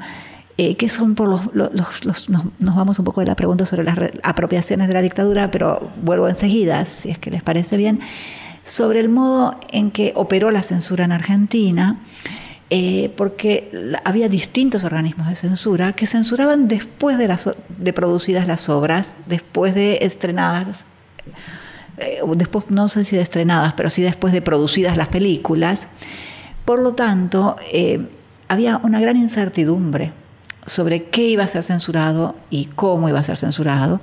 eh, 0.58 0.78
que 0.78 0.88
son 0.88 1.16
por 1.16 1.28
los, 1.28 1.74
nos, 2.30 2.46
vamos 2.60 2.98
un 2.98 3.04
poco 3.04 3.20
de 3.20 3.28
la 3.28 3.36
pregunta 3.36 3.66
sobre 3.66 3.84
las 3.84 3.98
apropiaciones 4.24 4.88
de 4.88 4.94
la 4.94 5.02
dictadura, 5.02 5.52
pero 5.52 5.92
vuelvo 6.02 6.30
enseguida, 6.30 6.86
si 6.86 7.10
es 7.10 7.18
que 7.20 7.30
les 7.30 7.44
parece 7.44 7.76
bien, 7.76 8.00
sobre 8.64 9.02
el 9.02 9.10
modo 9.10 9.60
en 9.74 9.92
que 9.92 10.14
operó 10.16 10.52
la 10.52 10.64
censura 10.64 11.04
en 11.04 11.12
Argentina. 11.12 12.00
Eh, 12.72 13.14
porque 13.16 13.70
había 14.06 14.28
distintos 14.28 14.84
organismos 14.86 15.30
de 15.30 15.36
censura 15.36 15.94
que 15.94 16.08
censuraban 16.08 16.68
después 16.68 17.20
de, 17.20 17.94
producidas 17.94 18.48
las 18.48 18.70
obras, 18.70 19.18
después 19.28 19.76
de 19.76 20.00
estrenadas 20.02 20.84
eh, 21.98 22.22
después 22.36 22.66
no 22.72 22.88
sé 22.88 23.04
si 23.04 23.18
de 23.18 23.22
estrenadas, 23.22 23.76
pero 23.76 23.92
sí 23.92 24.02
después 24.02 24.34
de 24.34 24.42
producidas 24.42 24.98
las 24.98 25.10
películas. 25.10 25.88
Por 26.66 26.80
lo 26.80 26.94
tanto, 26.94 27.56
había 28.48 28.78
una 28.78 29.00
gran 29.00 29.16
incertidumbre 29.16 30.12
sobre 30.66 31.04
qué 31.06 31.28
iba 31.28 31.44
a 31.44 31.48
ser 31.48 31.64
censurado 31.64 32.36
y 32.50 32.66
cómo 32.66 33.10
iba 33.10 33.20
a 33.20 33.24
ser 33.24 33.38
censurado, 33.38 34.02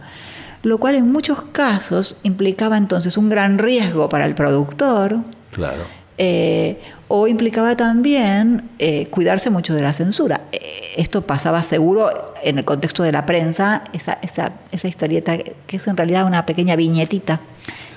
lo 0.62 0.78
cual 0.78 0.94
en 0.94 1.10
muchos 1.10 1.42
casos 1.52 2.16
implicaba 2.22 2.76
entonces 2.76 3.16
un 3.16 3.28
gran 3.28 3.58
riesgo 3.58 4.08
para 4.08 4.24
el 4.24 4.34
productor. 4.34 5.20
Claro. 5.50 5.82
Eh, 6.18 6.80
o 7.08 7.26
implicaba 7.26 7.76
también 7.76 8.70
cuidarse 9.10 9.50
mucho 9.50 9.74
de 9.74 9.82
la 9.82 9.92
censura. 9.92 10.42
esto 10.96 11.22
pasaba 11.22 11.62
seguro 11.62 12.32
en 12.42 12.58
el 12.58 12.64
contexto 12.64 13.02
de 13.02 13.12
la 13.12 13.26
prensa, 13.26 13.84
esa, 13.92 14.18
esa, 14.22 14.52
esa 14.70 14.88
historieta 14.88 15.36
que 15.36 15.76
es 15.76 15.86
en 15.88 15.96
realidad 15.96 16.24
una 16.26 16.46
pequeña 16.46 16.76
viñetita 16.76 17.40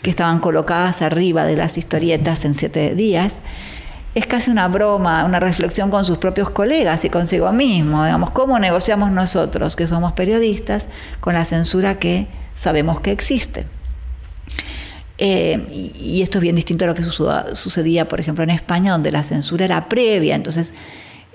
que 0.06 0.12
estaban 0.12 0.40
colocadas 0.40 1.02
arriba 1.02 1.46
de 1.46 1.56
las 1.56 1.80
historietas 1.80 2.46
en 2.46 2.54
siete 2.54 2.94
días, 2.94 3.36
es 4.16 4.26
casi 4.26 4.50
una 4.50 4.70
broma, 4.70 5.26
una 5.26 5.42
reflexión 5.42 5.92
con 5.92 6.06
sus 6.06 6.18
propios 6.18 6.50
colegas 6.50 7.04
y 7.04 7.10
consigo 7.10 7.52
mismo. 7.52 8.04
Digamos, 8.06 8.32
¿cómo 8.32 8.58
negociamos 8.60 9.12
nosotros, 9.12 9.76
que 9.76 9.88
somos 9.88 10.14
periodistas, 10.14 10.86
con 11.20 11.34
la 11.34 11.44
censura 11.44 12.00
que 12.00 12.28
sabemos 12.56 13.02
que 13.02 13.12
existe? 13.12 13.66
Eh, 15.18 15.66
y, 15.70 16.22
esto 16.22 16.40
es 16.40 16.42
bien 16.42 16.56
distinto 16.56 16.86
a 16.86 16.88
lo 16.88 16.94
que 16.94 17.04
sucedía, 17.04 18.08
por 18.08 18.22
ejemplo, 18.22 18.44
en 18.44 18.52
España, 18.52 18.94
donde 18.94 19.12
la 19.12 19.24
censura 19.24 19.66
era 19.66 19.90
previa, 19.90 20.36
entonces 20.36 20.74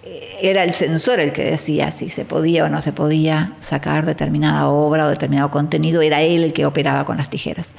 eh, 0.02 0.38
era 0.42 0.64
el 0.64 0.72
censor 0.72 1.20
el 1.20 1.32
que 1.32 1.44
decía 1.44 1.90
si 1.90 2.08
se 2.08 2.24
podía 2.24 2.64
o 2.64 2.68
no 2.70 2.80
se 2.80 2.92
podía 2.92 3.52
sacar 3.60 4.06
determinada 4.06 4.68
obra 4.68 5.06
o 5.06 5.08
determinado 5.08 5.50
contenido, 5.50 6.00
era 6.00 6.22
él 6.22 6.44
el 6.44 6.52
que 6.54 6.64
operaba 6.64 7.04
con 7.04 7.18
las 7.18 7.28
tijeras. 7.28 7.74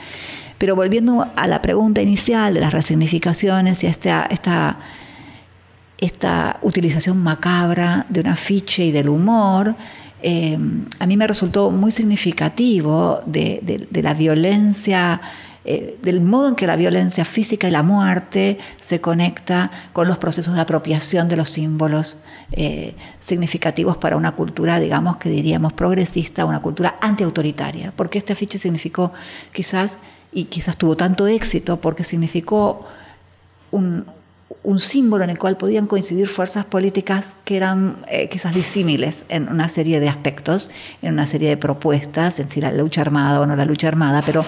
Pero 0.62 0.76
volviendo 0.76 1.28
a 1.36 1.48
la 1.48 1.60
pregunta 1.60 2.04
inicial 2.04 2.54
de 2.54 2.60
las 2.60 2.72
resignificaciones 2.72 3.84
y 3.84 3.88
esta, 3.88 4.28
esta, 4.30 4.78
esta 5.98 6.60
utilización 6.62 7.18
macabra 7.18 8.06
de 8.10 8.20
un 8.20 8.28
afiche 8.28 8.86
y 8.86 8.92
del 8.92 9.10
humor, 9.10 9.76
eh, 10.22 10.60
a 11.00 11.08
mí 11.08 11.18
me 11.18 11.26
resultó 11.26 11.72
muy 11.72 11.90
significativo 11.90 13.22
de 13.26 13.88
la 14.04 14.14
violencia 14.14 15.20
eh, 15.64 16.00
del 16.02 16.22
modo 16.22 16.50
en 16.50 16.56
que 16.56 16.66
la 16.66 16.76
violencia 16.76 17.24
física 17.24 17.68
y 17.68 17.72
la 17.72 17.84
muerte 17.84 18.58
se 18.82 19.00
conecta 19.00 19.70
con 19.94 20.08
los 20.08 20.18
procesos 20.18 20.56
de 20.56 20.62
apropiación 20.62 21.30
de 21.30 21.38
los 21.38 21.50
símbolos 21.50 22.18
eh, 22.52 22.96
significativos 23.20 23.96
para 23.98 24.18
una 24.18 24.32
cultura, 24.32 24.80
digamos, 24.80 25.18
que 25.18 25.30
diríamos 25.30 25.74
progresista, 25.74 26.46
una 26.46 26.64
cultura 26.64 26.98
antiautoritaria, 27.00 27.94
porque 27.96 28.18
este 28.18 28.34
afiche 28.34 28.58
significó 28.58 29.12
quizás, 29.54 30.00
y 30.32 30.46
quizás 30.46 30.78
tuvo 30.78 30.96
tanto 30.96 31.28
éxito, 31.28 31.82
porque 31.82 32.04
significó 32.04 32.86
un, 33.72 34.06
un 34.64 34.80
símbolo 34.80 35.24
en 35.24 35.30
el 35.32 35.40
cual 35.40 35.58
podían 35.58 35.88
coincidir 35.88 36.28
fuerzas 36.28 36.66
políticas 36.66 37.36
que 37.46 37.58
eran 37.58 37.98
eh, 38.08 38.30
quizás 38.30 38.54
disímiles 38.54 39.26
en 39.30 39.50
una 39.50 39.70
serie 39.70 40.00
de 40.00 40.10
aspectos, 40.10 40.70
en 41.02 41.14
una 41.14 41.26
serie 41.26 41.50
de 41.50 41.58
propuestas, 41.58 42.40
en 42.40 42.50
si 42.50 42.62
la 42.62 42.72
lucha 42.72 43.02
armada 43.02 43.40
o 43.40 43.46
no 43.46 43.56
la 43.56 43.66
lucha 43.66 43.88
armada, 43.88 44.22
pero 44.26 44.46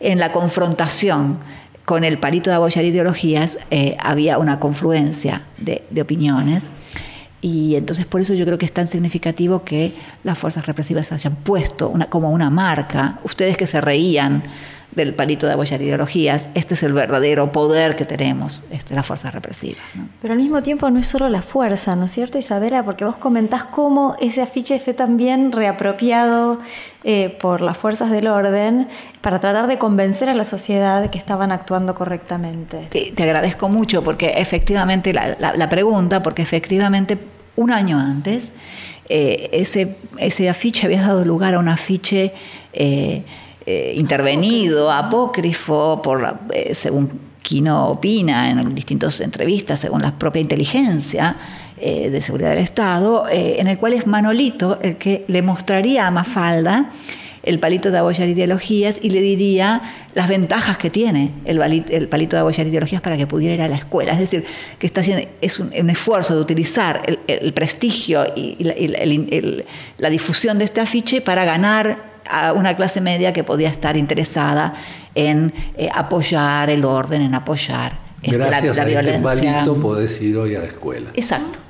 en 0.00 0.18
la 0.18 0.32
confrontación 0.32 1.38
con 1.84 2.04
el 2.04 2.18
palito 2.18 2.50
de 2.50 2.56
abollar 2.56 2.84
ideologías 2.84 3.58
eh, 3.70 3.96
había 4.00 4.38
una 4.38 4.60
confluencia 4.60 5.42
de, 5.58 5.84
opiniones. 6.00 6.64
Y 7.40 7.76
entonces 7.76 8.06
por 8.06 8.22
eso 8.22 8.32
yo 8.32 8.46
creo 8.46 8.56
que 8.56 8.64
es 8.64 8.72
tan 8.72 8.86
significativo 8.86 9.64
que 9.64 9.92
las 10.24 10.38
fuerzas 10.38 10.66
represivas 10.66 11.12
hayan 11.12 11.36
puesto 11.36 11.90
una, 11.90 12.06
como 12.06 12.30
una 12.30 12.48
marca, 12.48 13.18
ustedes 13.22 13.58
que 13.58 13.66
se 13.66 13.82
reían 13.82 14.44
del 14.94 15.14
palito 15.14 15.46
de 15.46 15.54
apoyar 15.54 15.82
ideologías, 15.82 16.48
este 16.54 16.74
es 16.74 16.82
el 16.82 16.92
verdadero 16.92 17.50
poder 17.52 17.96
que 17.96 18.04
tenemos, 18.04 18.62
este, 18.70 18.94
las 18.94 19.06
fuerzas 19.06 19.34
represivas. 19.34 19.82
Pero 20.22 20.34
al 20.34 20.38
mismo 20.38 20.62
tiempo 20.62 20.90
no 20.90 21.00
es 21.00 21.06
solo 21.06 21.28
la 21.28 21.42
fuerza, 21.42 21.96
¿no 21.96 22.04
es 22.04 22.12
cierto, 22.12 22.38
Isabela? 22.38 22.84
Porque 22.84 23.04
vos 23.04 23.16
comentás 23.16 23.64
cómo 23.64 24.16
ese 24.20 24.42
afiche 24.42 24.78
fue 24.78 24.94
también 24.94 25.52
reapropiado 25.52 26.60
eh, 27.02 27.36
por 27.40 27.60
las 27.60 27.76
fuerzas 27.76 28.10
del 28.10 28.28
orden 28.28 28.88
para 29.20 29.40
tratar 29.40 29.66
de 29.66 29.78
convencer 29.78 30.28
a 30.28 30.34
la 30.34 30.44
sociedad 30.44 31.02
de 31.02 31.10
que 31.10 31.18
estaban 31.18 31.50
actuando 31.50 31.94
correctamente. 31.94 32.82
Te, 32.88 33.22
agradezco 33.22 33.68
mucho 33.68 34.02
porque 34.02 34.34
efectivamente 34.36 35.12
la, 35.12 35.68
pregunta, 35.68 36.22
porque 36.22 36.42
efectivamente 36.42 37.18
un 37.56 37.72
año 37.72 37.98
antes 37.98 38.52
eh, 39.08 39.50
ese, 39.52 39.96
ese 40.18 40.48
afiche 40.48 40.86
había 40.86 41.02
dado 41.02 41.24
lugar 41.24 41.54
a 41.54 41.58
un 41.58 41.68
afiche... 41.68 42.32
Eh, 42.72 43.24
eh, 43.66 43.94
intervenido, 43.96 44.92
apócrifo, 44.92 46.02
eh, 46.52 46.74
según 46.74 47.34
Quino 47.40 47.88
opina 47.88 48.50
en 48.50 48.74
distintas 48.74 49.20
entrevistas, 49.20 49.80
según 49.80 50.02
la 50.02 50.18
propia 50.18 50.42
inteligencia 50.42 51.36
eh, 51.78 52.10
de 52.10 52.20
seguridad 52.20 52.50
del 52.50 52.58
Estado, 52.58 53.24
en 53.30 53.66
el 53.66 53.78
cual 53.78 53.94
es 53.94 54.06
Manolito 54.06 54.78
el 54.82 54.96
que 54.96 55.24
le 55.28 55.40
mostraría 55.40 56.06
a 56.06 56.10
Mafalda 56.10 56.90
el 57.42 57.58
palito 57.58 57.90
de 57.90 57.98
abollar 57.98 58.28
ideologías 58.28 58.96
y 59.00 59.10
le 59.10 59.20
diría 59.20 59.82
las 60.14 60.28
ventajas 60.28 60.78
que 60.78 60.90
tiene 60.90 61.30
el, 61.44 62.08
palito 62.08 62.36
de 62.36 62.40
abollar 62.40 62.66
ideologías 62.66 63.00
para 63.00 63.16
que 63.16 63.26
pudiera 63.26 63.54
ir 63.54 63.62
a 63.62 63.68
la 63.68 63.76
escuela. 63.76 64.12
Es 64.12 64.18
decir, 64.18 64.44
que 64.78 64.86
está 64.86 65.00
haciendo, 65.00 65.26
es 65.40 65.58
un, 65.58 65.72
esfuerzo 65.90 66.34
de 66.34 66.40
utilizar 66.40 67.02
el, 67.26 67.52
prestigio 67.52 68.26
y, 68.34 68.56
la 69.98 70.10
difusión 70.10 70.58
de 70.58 70.64
este 70.64 70.80
afiche 70.80 71.20
para 71.20 71.44
ganar 71.44 72.13
a 72.28 72.52
una 72.52 72.76
clase 72.76 73.00
media 73.00 73.32
que 73.32 73.44
podía 73.44 73.68
estar 73.68 73.96
interesada 73.96 74.74
en 75.14 75.52
eh, 75.76 75.88
apoyar 75.92 76.70
el 76.70 76.84
orden, 76.84 77.22
en 77.22 77.34
apoyar 77.34 77.98
este, 78.22 78.38
la, 78.38 78.50
la, 78.50 78.56
a 78.58 78.84
violencia. 78.84 79.58
Este 79.60 79.70
podés 79.72 80.20
ir 80.20 80.36
hoy 80.36 80.54
a 80.54 80.60
la 80.60 80.66
escuela. 80.66 81.10
Exacto. 81.14 81.63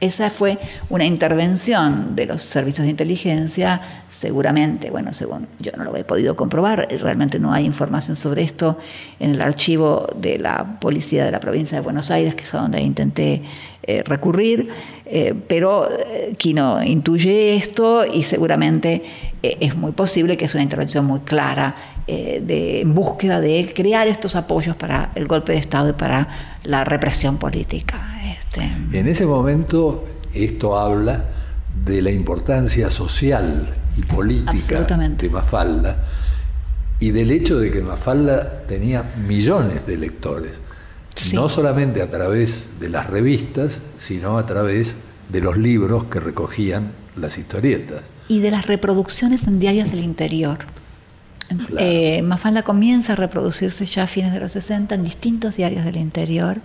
Esa 0.00 0.28
fue 0.28 0.58
una 0.90 1.04
intervención 1.04 2.16
de 2.16 2.26
los 2.26 2.42
servicios 2.42 2.84
de 2.84 2.90
inteligencia, 2.90 3.80
seguramente, 4.08 4.90
bueno, 4.90 5.12
según 5.12 5.46
yo 5.60 5.72
no 5.76 5.84
lo 5.84 5.96
he 5.96 6.04
podido 6.04 6.36
comprobar, 6.36 6.88
realmente 7.00 7.38
no 7.38 7.52
hay 7.52 7.64
información 7.64 8.16
sobre 8.16 8.42
esto 8.42 8.76
en 9.20 9.30
el 9.30 9.40
archivo 9.40 10.06
de 10.16 10.38
la 10.38 10.78
policía 10.80 11.24
de 11.24 11.30
la 11.30 11.40
provincia 11.40 11.78
de 11.78 11.84
Buenos 11.84 12.10
Aires, 12.10 12.34
que 12.34 12.42
es 12.42 12.54
a 12.54 12.58
donde 12.58 12.80
intenté 12.82 13.42
eh, 13.86 14.02
recurrir, 14.04 14.68
eh, 15.04 15.34
pero 15.46 15.88
eh, 15.90 16.34
Quino 16.38 16.82
intuye 16.82 17.54
esto 17.54 18.06
y 18.06 18.22
seguramente 18.22 19.02
es 19.42 19.76
muy 19.76 19.92
posible 19.92 20.38
que 20.38 20.46
es 20.46 20.54
una 20.54 20.62
intervención 20.62 21.04
muy 21.04 21.20
clara 21.20 21.76
de, 22.06 22.80
en 22.80 22.94
búsqueda 22.94 23.42
de 23.42 23.70
crear 23.74 24.08
estos 24.08 24.36
apoyos 24.36 24.74
para 24.74 25.10
el 25.14 25.26
golpe 25.26 25.52
de 25.52 25.58
Estado 25.58 25.90
y 25.90 25.92
para 25.92 26.28
la 26.62 26.84
represión 26.84 27.36
política. 27.36 28.00
Este. 28.56 28.98
En 28.98 29.08
ese 29.08 29.26
momento 29.26 30.04
esto 30.32 30.78
habla 30.78 31.24
de 31.84 32.02
la 32.02 32.10
importancia 32.10 32.88
social 32.88 33.74
y 33.96 34.02
política 34.02 34.82
de 34.82 35.30
Mafalda 35.30 36.04
y 37.00 37.10
del 37.10 37.30
hecho 37.30 37.58
de 37.58 37.70
que 37.70 37.80
Mafalda 37.80 38.62
tenía 38.66 39.04
millones 39.26 39.86
de 39.86 39.96
lectores 39.96 40.52
no 41.32 41.48
solamente 41.48 42.02
a 42.02 42.10
través 42.10 42.68
de 42.80 42.88
las 42.88 43.08
revistas, 43.08 43.78
sino 43.98 44.36
a 44.36 44.46
través 44.46 44.94
de 45.28 45.40
los 45.40 45.56
libros 45.56 46.04
que 46.04 46.20
recogían 46.20 46.92
las 47.16 47.38
historietas. 47.38 48.02
Y 48.28 48.40
de 48.40 48.50
las 48.50 48.66
reproducciones 48.66 49.46
en 49.46 49.58
diarios 49.58 49.90
del 49.90 50.00
interior. 50.00 50.58
Eh, 51.78 52.22
Mafalda 52.22 52.62
comienza 52.62 53.12
a 53.12 53.16
reproducirse 53.16 53.86
ya 53.86 54.04
a 54.04 54.06
fines 54.06 54.32
de 54.32 54.40
los 54.40 54.52
60 54.52 54.94
en 54.94 55.04
distintos 55.04 55.56
diarios 55.56 55.84
del 55.84 55.96
interior. 55.96 56.60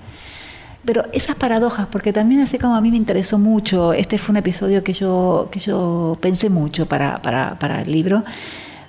Pero 0.86 1.04
esas 1.12 1.36
paradojas, 1.36 1.88
porque 1.92 2.14
también 2.14 2.42
así 2.42 2.58
como 2.58 2.76
a 2.76 2.82
mí 2.82 2.90
me 2.90 2.98
interesó 2.98 3.38
mucho, 3.38 3.94
este 3.94 4.18
fue 4.18 4.32
un 4.34 4.38
episodio 4.38 4.84
que 4.84 4.94
yo, 4.94 5.50
que 5.52 5.60
yo 5.60 6.18
pensé 6.22 6.50
mucho 6.50 6.88
para, 6.88 7.22
para 7.22 7.82
el 7.82 7.92
libro, 7.92 8.24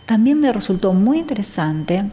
también 0.06 0.40
me 0.40 0.52
resultó 0.52 0.92
muy 0.92 1.18
interesante 1.18 2.04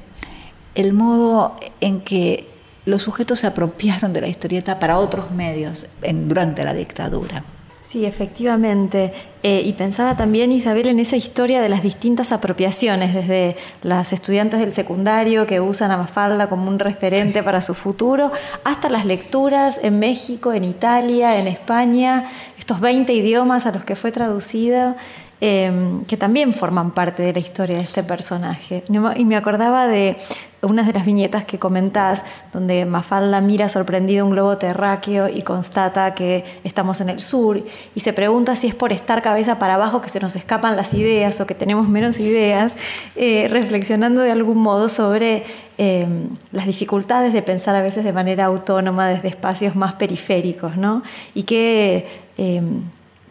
el 0.75 0.93
modo 0.93 1.57
en 1.82 2.01
que 2.01 2.47
los 2.86 3.01
sujetos 3.01 3.39
se 3.39 3.47
apropiaron 3.47 4.13
de 4.13 4.21
la 4.21 4.28
historieta 4.28 4.80
para 4.80 4.97
otros 4.99 5.32
medios 5.32 5.88
durante 6.01 6.63
la 6.63 6.73
dictadura. 6.73 7.43
Sí, 7.88 8.05
efectivamente. 8.05 9.13
Eh, 9.43 9.61
y 9.63 9.71
pensaba 9.71 10.17
también, 10.17 10.51
Isabel, 10.51 10.88
en 10.88 10.99
esa 10.99 11.15
historia 11.15 11.61
de 11.61 11.69
las 11.69 11.81
distintas 11.81 12.33
apropiaciones, 12.33 13.13
desde 13.13 13.55
las 13.81 14.11
estudiantes 14.11 14.59
del 14.59 14.73
secundario 14.73 15.47
que 15.47 15.61
usan 15.61 15.91
a 15.91 15.97
Mafalda 15.97 16.49
como 16.49 16.67
un 16.67 16.79
referente 16.79 17.43
para 17.43 17.61
su 17.61 17.73
futuro, 17.73 18.29
hasta 18.65 18.89
las 18.89 19.05
lecturas 19.05 19.79
en 19.81 19.99
México, 19.99 20.51
en 20.51 20.65
Italia, 20.65 21.39
en 21.39 21.47
España, 21.47 22.29
estos 22.59 22.81
20 22.81 23.13
idiomas 23.13 23.65
a 23.65 23.71
los 23.71 23.85
que 23.85 23.95
fue 23.95 24.11
traducido. 24.11 24.95
Em, 25.39 26.03
que 26.05 26.17
también 26.17 26.51
forman 26.51 26.89
parte 26.95 27.21
de 27.21 27.31
la 27.31 27.38
historia 27.38 27.77
de 27.77 27.83
este 27.83 28.01
personaje. 28.01 28.83
Y 29.17 29.23
me 29.23 29.35
acordaba 29.35 29.85
de 29.85 30.17
una 30.61 30.83
de 30.83 30.93
las 30.93 31.05
viñetas 31.05 31.45
que 31.45 31.59
comentás, 31.59 32.23
donde 32.51 32.85
Mafalda 32.85 33.41
mira 33.41 33.69
sorprendido 33.69 34.25
un 34.25 34.31
globo 34.31 34.57
terráqueo 34.57 35.29
y 35.29 35.43
constata 35.43 36.13
que 36.15 36.43
estamos 36.63 36.99
en 37.01 37.09
el 37.09 37.19
sur 37.19 37.63
y 37.95 37.99
se 37.99 38.13
pregunta 38.13 38.55
si 38.55 38.67
es 38.67 38.75
por 38.75 38.91
estar 38.91 39.21
cabeza 39.21 39.59
para 39.59 39.75
abajo 39.75 40.01
que 40.01 40.09
se 40.09 40.19
nos 40.19 40.35
escapan 40.35 40.75
las 40.75 40.93
ideas 40.93 41.39
o 41.41 41.47
que 41.47 41.53
tenemos 41.53 41.87
menos 41.87 42.19
ideas, 42.19 42.75
eh, 43.15 43.47
reflexionando 43.49 44.21
de 44.21 44.31
algún 44.31 44.57
modo 44.57 44.89
sobre 44.89 45.43
em, 45.77 46.29
las 46.51 46.65
dificultades 46.65 47.33
de 47.33 47.41
pensar 47.43 47.75
a 47.75 47.81
veces 47.83 48.03
de 48.03 48.13
manera 48.13 48.45
autónoma 48.45 49.07
desde 49.07 49.27
espacios 49.27 49.75
más 49.75 49.93
periféricos, 49.93 50.75
¿no? 50.75 51.03
Y 51.35 51.43
que 51.43 52.07
em, 52.37 52.81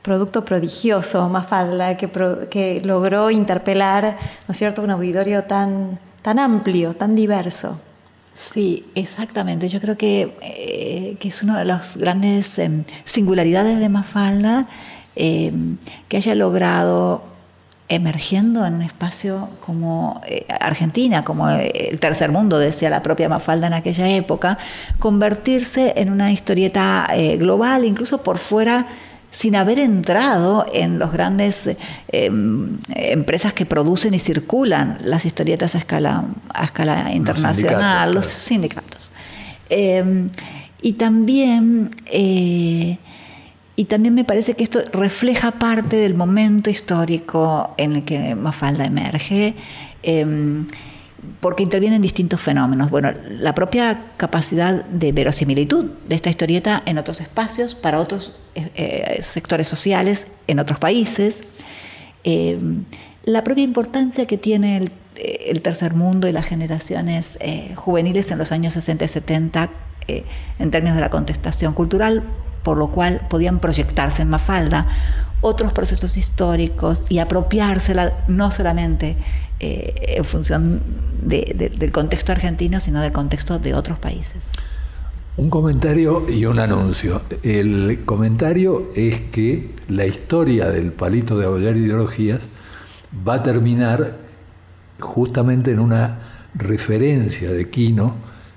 producto 0.02 0.44
prodigioso, 0.44 1.28
Mafalda, 1.28 1.96
que, 1.96 2.08
que 2.48 2.80
logró 2.84 3.32
interpelar, 3.32 4.16
¿no 4.46 4.52
es 4.52 4.56
cierto?, 4.56 4.82
un 4.82 4.90
auditorio 4.90 5.42
tan, 5.42 5.98
tan 6.26 6.40
amplio, 6.40 6.94
tan 6.94 7.14
diverso. 7.14 7.78
Sí, 8.34 8.84
exactamente. 8.96 9.68
Yo 9.68 9.80
creo 9.80 9.96
que, 9.96 10.36
eh, 10.42 11.16
que 11.20 11.28
es 11.28 11.40
una 11.44 11.56
de 11.56 11.64
las 11.64 11.96
grandes 11.96 12.58
em, 12.58 12.82
singularidades 13.04 13.78
de 13.78 13.88
Mafalda 13.88 14.66
em, 15.14 15.76
que 16.08 16.16
haya 16.16 16.34
logrado 16.34 17.22
emergiendo 17.88 18.66
en 18.66 18.74
un 18.74 18.82
espacio 18.82 19.50
como 19.64 20.20
eh, 20.26 20.44
Argentina, 20.48 21.22
como 21.22 21.48
eh, 21.48 21.90
el 21.92 22.00
tercer 22.00 22.32
mundo, 22.32 22.58
decía 22.58 22.90
la 22.90 23.04
propia 23.04 23.28
Mafalda 23.28 23.68
en 23.68 23.74
aquella 23.74 24.08
época, 24.08 24.58
convertirse 24.98 25.94
en 25.96 26.10
una 26.10 26.32
historieta 26.32 27.08
global, 27.38 27.84
incluso 27.84 28.24
por 28.24 28.38
fuera 28.38 28.88
sin 29.36 29.54
haber 29.54 29.78
entrado 29.78 30.64
en 30.72 30.98
los 30.98 31.12
grandes 31.12 31.68
em, 32.08 32.78
empresas 32.94 33.52
que 33.52 33.66
producen 33.66 34.14
y 34.14 34.18
circulan 34.18 34.98
las 35.02 35.26
historietas 35.26 35.74
a 35.74 35.78
escala, 35.78 36.24
a 36.54 36.64
escala 36.64 37.12
internacional, 37.12 38.14
los 38.14 38.24
sindicatos. 38.24 39.12
Em, 39.68 40.30
y 40.80 40.94
también 40.94 41.90
eh, 42.06 42.96
y 43.76 43.84
también 43.84 44.14
me 44.14 44.24
parece 44.24 44.54
que 44.54 44.64
esto 44.64 44.80
refleja 44.90 45.50
parte 45.50 45.96
del 45.96 46.14
momento 46.14 46.70
histórico 46.70 47.74
en 47.76 47.96
el 47.96 48.04
que 48.06 48.34
Mafalda 48.34 48.86
emerge, 48.86 49.54
em, 50.02 50.66
porque 51.40 51.62
intervienen 51.62 52.02
distintos 52.02 52.40
fenómenos. 52.40 52.90
Bueno, 52.90 53.12
la 53.28 53.54
propia 53.54 54.04
capacidad 54.16 54.84
de 54.84 55.12
verosimilitud 55.12 55.86
de 56.08 56.14
esta 56.14 56.30
historieta 56.30 56.82
en 56.86 56.98
otros 56.98 57.20
espacios, 57.20 57.74
para 57.74 58.00
otros 58.00 58.34
eh, 58.54 58.70
eh, 58.74 59.22
sectores 59.22 59.68
sociales, 59.68 60.26
en 60.46 60.58
otros 60.58 60.78
países. 60.78 61.36
Em, 62.24 62.84
la 63.24 63.44
propia 63.44 63.64
importancia 63.64 64.26
que 64.26 64.38
tiene 64.38 64.76
el, 64.76 64.90
tercer 65.62 65.94
mundo 65.94 66.28
y 66.28 66.32
las 66.32 66.46
generaciones 66.46 67.38
eh, 67.40 67.72
juveniles 67.74 68.30
en 68.30 68.38
los 68.38 68.52
años 68.52 68.74
60 68.74 69.04
y 69.04 69.08
70 69.08 69.70
en 70.58 70.70
términos 70.70 70.94
de 70.94 71.00
la 71.00 71.10
contestación 71.10 71.74
cultural, 71.74 72.22
por 72.62 72.78
lo 72.78 72.92
cual 72.92 73.26
podían 73.28 73.58
proyectarse 73.58 74.22
en 74.22 74.28
Mafalda 74.28 74.86
otros 75.46 75.72
procesos 75.72 76.16
históricos 76.16 77.04
y 77.08 77.18
apropiársela 77.18 78.12
no 78.26 78.50
solamente 78.50 79.16
eh, 79.60 80.16
en 80.16 80.24
función 80.24 80.82
del 81.22 81.92
contexto 81.92 82.32
argentino, 82.32 82.80
sino 82.80 83.00
del 83.00 83.12
contexto 83.12 83.58
de 83.60 83.74
otros 83.74 83.98
países. 83.98 84.50
Un 85.36 85.48
comentario 85.48 86.26
y 86.28 86.46
un 86.46 86.58
anuncio. 86.58 87.22
El 87.42 88.02
comentario 88.04 88.90
es 88.96 89.20
que 89.20 89.70
la 89.88 90.04
historia 90.06 90.70
del 90.70 90.92
palito 90.92 91.38
de 91.38 91.46
abollar 91.46 91.76
ideologías 91.76 92.40
va 93.26 93.34
a 93.34 93.42
terminar 93.42 94.18
justamente 94.98 95.70
en 95.70 95.78
una 95.78 96.18
referencia 96.54 97.52
de 97.52 97.70
Quino 97.70 98.14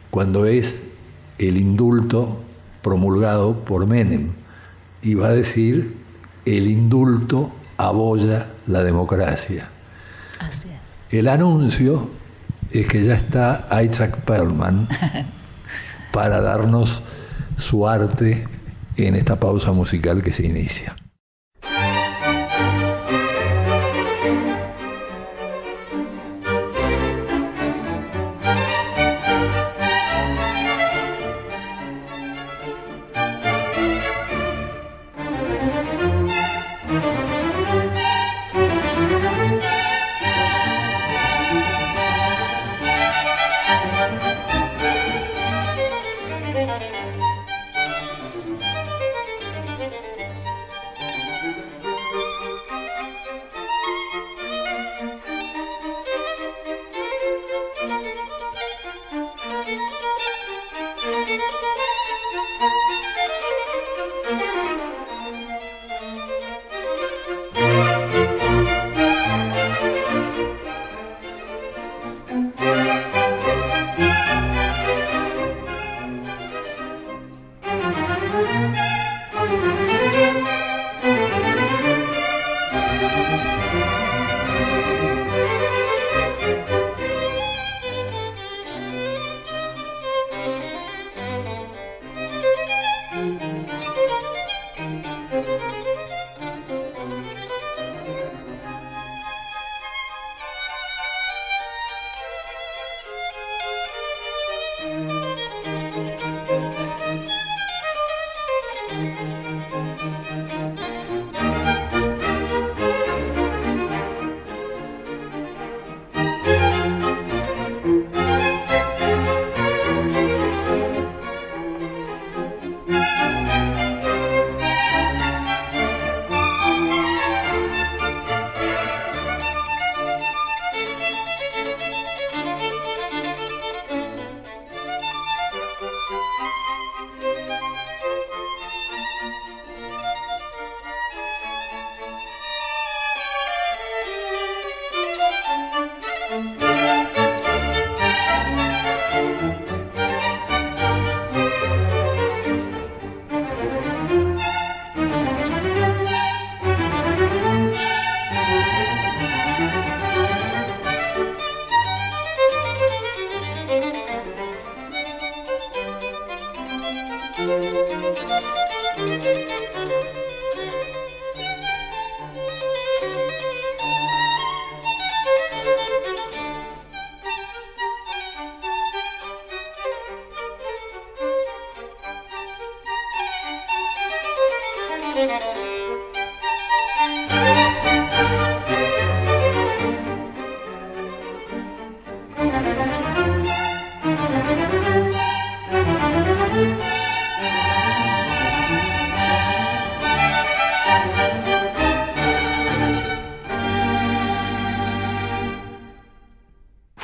cuando 0.10 0.46
es 0.46 0.76
el 1.38 1.58
indulto 1.58 2.40
promulgado 2.82 3.60
por 3.64 3.86
Menem. 3.86 4.32
Y 5.02 5.14
va 5.14 5.28
a 5.28 5.34
decir, 5.34 5.99
el 6.58 6.68
indulto 6.68 7.52
aboya 7.78 8.48
la 8.68 8.84
democracia. 8.84 9.70
Así 10.40 10.68
es. 10.70 11.14
El 11.14 11.28
anuncio 11.28 12.10
es 12.72 12.88
que 12.88 13.04
ya 13.04 13.14
está 13.14 13.68
Isaac 13.84 14.18
Perlman 14.22 14.88
para 16.12 16.42
darnos 16.42 17.04
su 17.58 17.88
arte 17.88 18.48
en 18.96 19.16
esta 19.16 19.40
pausa 19.40 19.72
musical 19.72 20.24
que 20.24 20.32
se 20.32 20.46
inicia. 20.46 20.96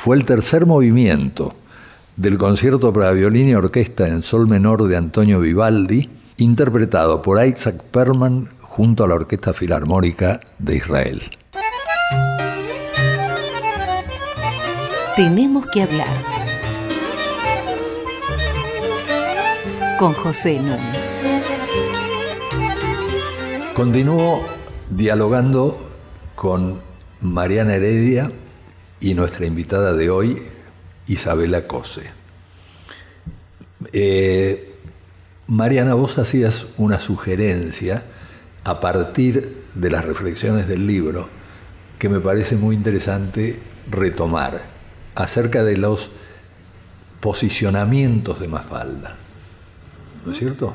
Fue 0.06 0.16
el 0.16 0.24
tercer 0.24 0.66
movimiento 0.66 1.52
del 2.16 2.38
concierto 2.38 2.92
para 2.92 3.10
violín 3.10 3.48
y 3.48 3.56
orquesta 3.56 4.06
en 4.06 4.22
sol 4.22 4.46
menor 4.46 4.86
de 4.86 4.96
Antonio 4.96 5.40
Vivaldi, 5.40 6.08
interpretado 6.36 7.22
por 7.22 7.44
Isaac 7.44 7.82
Perman 7.90 8.48
junto 8.60 9.02
a 9.02 9.08
la 9.08 9.16
Orquesta 9.16 9.52
Filarmónica 9.52 10.38
de 10.60 10.76
Israel. 10.76 11.22
Tenemos 15.16 15.66
que 15.72 15.82
hablar 15.82 16.06
con 19.98 20.12
José 20.12 20.60
Núñez. 20.60 21.02
Continúo 23.74 24.46
dialogando 24.88 25.76
con 26.36 26.78
Mariana 27.20 27.74
Heredia 27.74 28.30
y 29.06 29.14
nuestra 29.14 29.46
invitada 29.46 29.92
de 29.92 30.10
hoy, 30.10 30.42
Isabela 31.06 31.68
Cose. 31.68 32.02
Eh, 33.92 34.74
Mariana, 35.46 35.94
vos 35.94 36.18
hacías 36.18 36.66
una 36.76 36.98
sugerencia 36.98 38.02
a 38.64 38.80
partir 38.80 39.62
de 39.76 39.90
las 39.90 40.04
reflexiones 40.04 40.66
del 40.66 40.88
libro 40.88 41.28
que 42.00 42.08
me 42.08 42.18
parece 42.18 42.56
muy 42.56 42.74
interesante 42.74 43.60
retomar 43.88 44.60
acerca 45.14 45.62
de 45.62 45.76
los 45.76 46.10
posicionamientos 47.20 48.40
de 48.40 48.48
Mafalda. 48.48 49.14
¿No 50.24 50.32
es 50.32 50.38
cierto? 50.38 50.74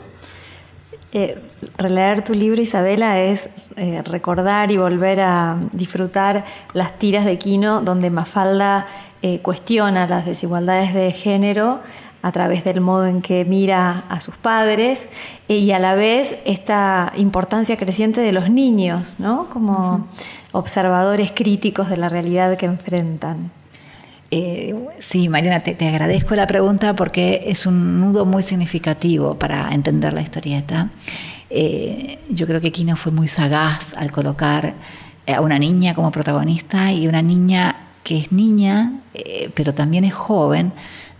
Eh, 1.13 1.37
releer 1.77 2.23
tu 2.23 2.33
libro, 2.33 2.61
Isabela, 2.61 3.19
es 3.19 3.49
eh, 3.75 4.01
recordar 4.05 4.71
y 4.71 4.77
volver 4.77 5.19
a 5.19 5.57
disfrutar 5.73 6.45
las 6.73 6.97
tiras 6.99 7.25
de 7.25 7.37
Quino 7.37 7.81
donde 7.81 8.09
Mafalda 8.09 8.87
eh, 9.21 9.39
cuestiona 9.41 10.07
las 10.07 10.25
desigualdades 10.25 10.93
de 10.93 11.11
género 11.11 11.79
a 12.21 12.31
través 12.31 12.63
del 12.63 12.79
modo 12.79 13.07
en 13.07 13.21
que 13.21 13.43
mira 13.43 14.05
a 14.07 14.21
sus 14.21 14.35
padres 14.37 15.09
y 15.47 15.71
a 15.71 15.79
la 15.79 15.95
vez 15.95 16.39
esta 16.45 17.11
importancia 17.17 17.77
creciente 17.77 18.21
de 18.21 18.31
los 18.31 18.49
niños, 18.49 19.15
¿no? 19.19 19.49
Como 19.51 20.07
observadores 20.51 21.31
críticos 21.33 21.89
de 21.89 21.97
la 21.97 22.09
realidad 22.09 22.57
que 22.57 22.67
enfrentan. 22.67 23.51
Eh, 24.33 24.73
sí, 24.97 25.27
Mariana, 25.27 25.59
te, 25.59 25.87
agradezco 25.87 26.35
la 26.35 26.47
pregunta 26.47 26.95
porque 26.95 27.43
es 27.47 27.65
un 27.65 27.99
nudo 27.99 28.25
muy 28.25 28.43
significativo 28.43 29.35
para 29.35 29.73
entender 29.73 30.13
la 30.13 30.21
historieta. 30.21 30.89
Eh, 31.49 32.17
yo 32.29 32.47
creo 32.47 32.61
que 32.61 32.71
Kino 32.71 32.95
fue 32.95 33.11
muy 33.11 33.27
sagaz 33.27 33.93
al 33.97 34.11
colocar 34.13 34.73
a 35.27 35.41
una 35.41 35.59
niña 35.59 35.93
como 35.93 36.11
protagonista 36.11 36.93
y 36.93 37.09
una 37.09 37.21
niña 37.21 37.75
que 38.03 38.19
es 38.19 38.31
niña, 38.31 39.01
eh, 39.13 39.49
pero 39.53 39.73
también 39.73 40.05
es 40.05 40.13
joven. 40.13 40.71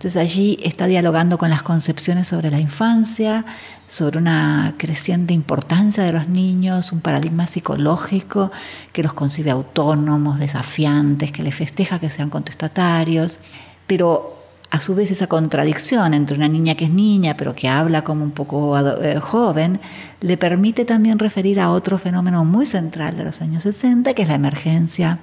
Entonces 0.02 0.20
allí 0.20 0.58
está 0.64 0.88
dialogando 0.88 1.38
con 1.38 1.52
las 1.52 1.62
concepciones 1.62 2.28
sobre 2.28 2.50
la 2.50 2.60
infancia, 2.60 3.46
sobre 3.88 4.18
una 4.18 4.74
creciente 4.80 5.32
importancia 5.32 6.04
de 6.04 6.12
los 6.12 6.28
niños, 6.28 6.92
un 6.92 7.02
paradigma 7.02 7.46
psicológico 7.46 8.52
que 8.94 9.04
los 9.04 9.14
concibe 9.14 9.52
autónomos, 9.52 10.40
desafiantes, 10.40 11.32
que 11.32 11.44
les 11.44 11.54
festeja 11.54 12.00
que 12.00 12.10
sean 12.10 12.32
contestatarios, 12.32 13.40
pero 13.86 14.40
a 14.72 14.80
su 14.80 14.96
vez 14.96 15.12
esa 15.12 15.28
contradicción 15.28 16.16
entre 16.16 16.36
una 16.36 16.48
niña 16.48 16.74
que 16.74 16.86
es 16.86 16.92
niña 16.92 17.38
pero 17.38 17.54
que 17.54 17.70
habla 17.70 18.04
como 18.04 18.24
un 18.24 18.32
poco 18.32 18.76
eh, 18.80 19.20
joven, 19.20 19.80
le 20.20 20.36
permite 20.36 20.84
también 20.84 21.20
referir 21.20 21.60
a 21.60 21.70
otro 21.70 22.00
fenómeno 22.00 22.44
muy 22.44 22.66
central 22.66 23.18
de 23.18 23.26
los 23.26 23.40
años 23.44 23.62
60, 23.62 24.16
que 24.16 24.24
es 24.24 24.28
la 24.28 24.34
emergencia. 24.34 25.20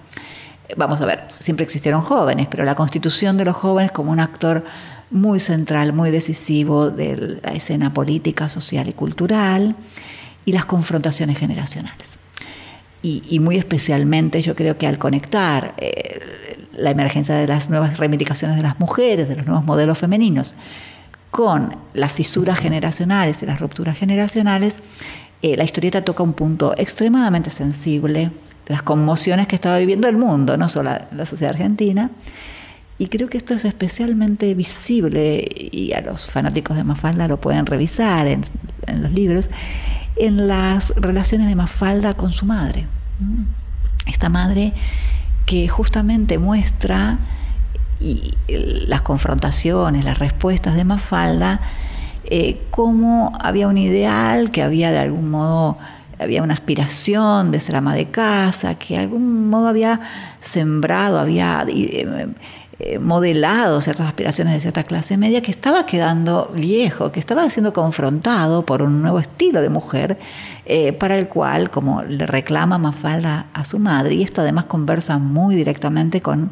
Vamos 0.77 1.01
a 1.01 1.07
ver, 1.07 1.25
siempre 1.39 1.65
existieron 1.65 2.03
jóvenes, 2.03 2.47
pero 2.51 2.65
la 2.65 2.75
constitución 2.75 3.37
de 3.37 3.45
los 3.45 3.57
jóvenes 3.57 3.91
como 3.91 4.13
un 4.13 4.21
actor 4.21 4.65
muy 5.11 5.41
central, 5.41 5.93
muy 5.93 6.11
decisivo 6.11 6.91
de 6.91 7.41
la 7.43 7.53
escena 7.53 7.95
política, 7.95 8.49
social 8.49 8.89
y 8.89 8.93
cultural 8.93 9.77
y 10.45 10.53
las 10.53 10.67
confrontaciones 10.67 11.39
generacionales. 11.39 12.19
Y, 13.01 13.39
muy 13.41 13.57
especialmente 13.57 14.43
yo 14.43 14.55
creo 14.55 14.77
que 14.77 14.87
al 14.87 14.99
conectar 14.99 15.73
eh, 15.79 16.59
la 16.73 16.91
emergencia 16.91 17.35
de 17.35 17.47
las 17.47 17.71
nuevas 17.71 17.97
reivindicaciones 17.97 18.57
de 18.57 18.63
las 18.63 18.79
mujeres, 18.81 19.29
de 19.29 19.37
los 19.37 19.47
nuevos 19.47 19.65
modelos 19.65 19.97
femeninos, 19.97 20.57
con 21.31 21.77
las 21.95 22.13
fisuras 22.13 22.59
generacionales 22.59 23.43
y 23.43 23.47
las 23.47 23.61
rupturas 23.61 23.97
generacionales, 23.97 24.77
eh, 25.41 25.57
la 25.57 25.65
historieta 25.65 26.03
toca 26.05 26.23
un 26.23 26.35
punto 26.35 26.75
extremadamente 26.77 27.49
sensible 27.51 28.31
de 28.69 28.75
las 28.75 28.83
conmociones 28.83 29.49
que 29.49 29.57
estaba 29.57 29.79
viviendo 29.79 30.07
el 30.09 30.17
mundo, 30.17 30.57
no 30.57 30.69
solo 30.69 30.93
la 31.11 31.27
sociedad 31.27 31.55
argentina, 31.55 32.11
y 32.99 33.07
creo 33.07 33.29
que 33.29 33.39
esto 33.39 33.55
es 33.55 33.65
especialmente 33.65 34.53
visible, 34.55 35.47
y 35.55 35.93
a 35.93 36.01
los 36.01 36.27
fanáticos 36.27 36.77
de 36.77 36.83
Mafalda 36.83 37.29
lo 37.29 37.41
pueden 37.41 37.65
revisar 37.65 38.27
en, 38.27 38.43
los 39.01 39.13
libros, 39.13 39.51
en 40.17 40.49
las 40.49 40.93
relaciones 40.97 41.47
de 41.47 41.55
Mafalda 41.55 42.15
con 42.15 42.33
su 42.33 42.45
madre. 42.45 42.87
Esta 44.07 44.29
madre 44.29 44.73
que 45.47 45.69
justamente 45.69 46.39
muestra 46.39 47.19
y 48.01 48.33
las 48.49 49.03
confrontaciones, 49.03 50.05
las 50.05 50.19
respuestas 50.19 50.75
de 50.75 50.85
Mafalda, 50.85 51.61
eh, 52.25 52.61
cómo 52.73 53.33
había 53.41 53.69
un 53.69 53.79
ideal, 53.79 54.51
que 54.51 54.63
había 54.63 54.91
de 54.91 54.99
algún 54.99 55.31
modo, 55.31 55.79
había 56.19 56.43
una 56.43 56.55
aspiración 56.55 57.51
de 57.51 57.61
ser 57.61 57.77
ama 57.77 57.95
de 57.95 58.07
casa, 58.07 58.75
que 58.75 58.95
de 58.95 59.01
algún 59.01 59.49
modo 59.49 59.69
había 59.69 60.01
sembrado, 60.41 61.19
había 61.19 61.65
eh, 61.69 62.29
eh, 62.81 62.99
modelado 62.99 63.81
ciertas 63.81 64.07
aspiraciones 64.07 64.55
de 64.55 64.61
cierta 64.61 64.85
clase 64.85 65.17
media 65.17 65.43
que 65.43 65.51
estaba 65.51 65.87
quedando 65.87 66.53
viejo, 66.55 67.13
que 67.13 67.21
estaba 67.21 67.49
siendo 67.51 67.73
confrontado 67.73 68.65
por 68.67 68.83
un 68.83 69.01
nuevo 69.01 69.21
estilo 69.21 69.63
de 69.63 69.69
mujer 69.69 70.19
eh, 70.67 70.93
para 70.93 71.17
el 71.17 71.29
cual, 71.29 71.71
como 71.71 72.03
le 72.03 72.27
reclama 72.27 72.79
Mafalda 72.79 73.47
a 73.53 73.65
su 73.65 73.79
madre, 73.79 74.17
y 74.17 74.23
esto 74.23 74.41
además 74.41 74.65
conversa 74.65 75.19
muy 75.19 75.55
directamente 75.55 76.21
con 76.21 76.51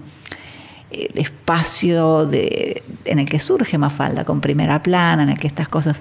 el 0.91 1.19
espacio 1.19 2.31
en 2.33 3.19
el 3.19 3.29
que 3.29 3.41
surge 3.41 3.77
Mafalda, 3.77 4.25
con 4.25 4.41
primera 4.41 4.83
plana, 4.83 5.25
en 5.25 5.31
el 5.31 5.39
que 5.39 5.49
estas 5.49 5.69
cosas 5.69 6.01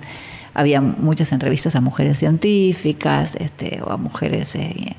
había 0.56 0.82
muchas 0.82 1.32
entrevistas 1.32 1.76
a 1.76 1.82
mujeres 1.82 2.18
científicas 2.18 3.36
este, 3.36 3.82
o 3.84 3.91
a 3.91 3.97
mujeres 3.97 4.56
eh, 4.56 4.95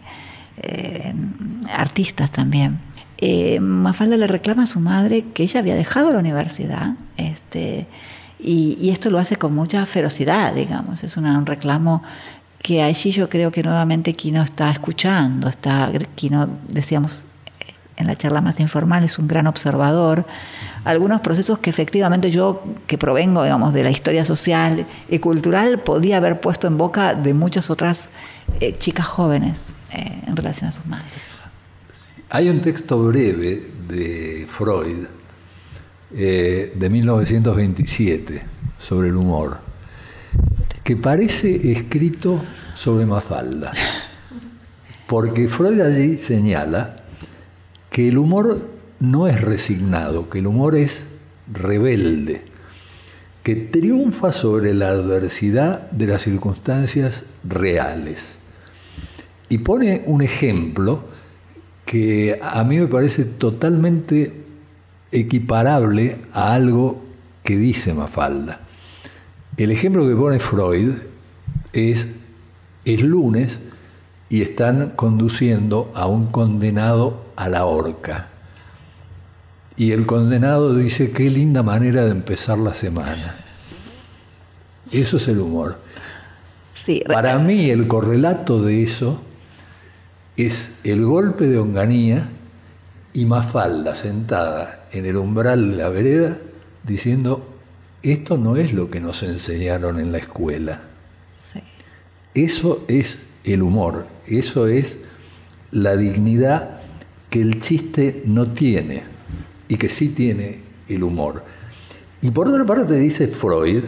artistas 1.72 2.30
también. 2.30 2.78
Eh, 3.18 3.60
Mafalda 3.60 4.16
le 4.16 4.26
reclama 4.26 4.64
a 4.64 4.66
su 4.66 4.78
madre 4.78 5.24
que 5.34 5.42
ella 5.42 5.60
había 5.60 5.74
dejado 5.74 6.12
la 6.12 6.18
universidad, 6.18 6.94
este, 7.16 7.86
y, 8.38 8.90
esto 8.90 9.10
lo 9.10 9.18
hace 9.18 9.36
con 9.36 9.54
mucha 9.54 9.84
ferocidad, 9.86 10.54
digamos, 10.54 11.02
es 11.02 11.16
un 11.16 11.46
reclamo 11.46 12.02
que 12.58 12.82
allí 12.82 13.10
yo 13.12 13.30
creo 13.30 13.50
que 13.50 13.62
nuevamente 13.62 14.12
Kino 14.12 14.42
está 14.42 14.70
escuchando, 14.70 15.48
está, 15.48 15.90
Kino, 16.14 16.48
decíamos 16.68 17.26
en 17.96 18.06
la 18.06 18.16
charla 18.16 18.42
más 18.42 18.60
informal, 18.60 19.04
es 19.04 19.18
un 19.18 19.26
gran 19.26 19.46
observador, 19.46 20.26
algunos 20.86 21.20
procesos 21.20 21.58
que 21.58 21.68
efectivamente 21.68 22.30
yo, 22.30 22.62
que 22.86 22.96
provengo, 22.96 23.42
digamos, 23.42 23.74
de 23.74 23.82
la 23.82 23.90
historia 23.90 24.24
social 24.24 24.86
y 25.08 25.18
cultural, 25.18 25.80
podía 25.80 26.18
haber 26.18 26.40
puesto 26.40 26.68
en 26.68 26.78
boca 26.78 27.14
de 27.14 27.34
muchas 27.34 27.70
otras 27.70 28.10
eh, 28.60 28.72
chicas 28.72 29.04
jóvenes 29.04 29.74
eh, 29.92 30.22
en 30.26 30.36
relación 30.36 30.68
a 30.68 30.72
sus 30.72 30.86
madres. 30.86 31.10
Hay 32.30 32.48
un 32.48 32.60
texto 32.60 33.02
breve 33.02 33.68
de 33.88 34.46
Freud 34.48 35.06
eh, 36.14 36.72
de 36.72 36.90
1927 36.90 38.42
sobre 38.78 39.08
el 39.08 39.16
humor 39.16 39.58
que 40.84 40.96
parece 40.96 41.72
escrito 41.72 42.40
sobre 42.74 43.06
Mafalda, 43.06 43.72
porque 45.08 45.48
Freud 45.48 45.80
allí 45.80 46.16
señala 46.16 47.02
que 47.90 48.06
el 48.06 48.18
humor 48.18 48.75
no 49.00 49.26
es 49.26 49.40
resignado, 49.40 50.28
que 50.30 50.38
el 50.38 50.46
humor 50.46 50.76
es 50.76 51.04
rebelde, 51.52 52.42
que 53.42 53.56
triunfa 53.56 54.32
sobre 54.32 54.74
la 54.74 54.88
adversidad 54.88 55.90
de 55.90 56.06
las 56.06 56.22
circunstancias 56.22 57.22
reales. 57.44 58.36
Y 59.48 59.58
pone 59.58 60.02
un 60.06 60.22
ejemplo 60.22 61.04
que 61.84 62.38
a 62.42 62.64
mí 62.64 62.78
me 62.78 62.88
parece 62.88 63.24
totalmente 63.24 64.44
equiparable 65.12 66.18
a 66.32 66.54
algo 66.54 67.04
que 67.44 67.56
dice 67.56 67.94
Mafalda. 67.94 68.60
El 69.56 69.70
ejemplo 69.70 70.06
que 70.06 70.16
pone 70.16 70.40
Freud 70.40 70.94
es, 71.72 72.08
es 72.84 73.00
lunes 73.02 73.60
y 74.28 74.42
están 74.42 74.94
conduciendo 74.96 75.92
a 75.94 76.08
un 76.08 76.26
condenado 76.26 77.24
a 77.36 77.48
la 77.48 77.64
horca. 77.64 78.30
Y 79.76 79.92
el 79.92 80.06
condenado 80.06 80.74
dice, 80.74 81.10
qué 81.10 81.28
linda 81.28 81.62
manera 81.62 82.04
de 82.04 82.10
empezar 82.10 82.58
la 82.58 82.72
semana. 82.72 83.36
Eso 84.90 85.18
es 85.18 85.28
el 85.28 85.40
humor. 85.40 85.78
Para 87.06 87.38
mí 87.38 87.68
el 87.70 87.88
correlato 87.88 88.62
de 88.62 88.82
eso 88.82 89.20
es 90.36 90.76
el 90.84 91.04
golpe 91.04 91.46
de 91.46 91.58
Onganía 91.58 92.28
y 93.12 93.24
Mafalda 93.24 93.94
sentada 93.94 94.86
en 94.92 95.04
el 95.04 95.16
umbral 95.16 95.72
de 95.72 95.76
la 95.76 95.88
vereda 95.88 96.38
diciendo, 96.84 97.54
esto 98.02 98.38
no 98.38 98.56
es 98.56 98.72
lo 98.72 98.88
que 98.88 99.00
nos 99.00 99.22
enseñaron 99.22 99.98
en 99.98 100.12
la 100.12 100.18
escuela. 100.18 100.82
Eso 102.34 102.84
es 102.86 103.18
el 103.44 103.62
humor, 103.62 104.06
eso 104.26 104.68
es 104.68 104.98
la 105.70 105.96
dignidad 105.96 106.80
que 107.30 107.40
el 107.40 107.60
chiste 107.60 108.22
no 108.26 108.48
tiene 108.48 109.15
y 109.68 109.76
que 109.76 109.88
sí 109.88 110.10
tiene 110.10 110.60
el 110.88 111.02
humor. 111.02 111.44
Y 112.22 112.30
por 112.30 112.48
otra 112.48 112.64
parte 112.64 112.96
dice 112.98 113.28
Freud, 113.28 113.84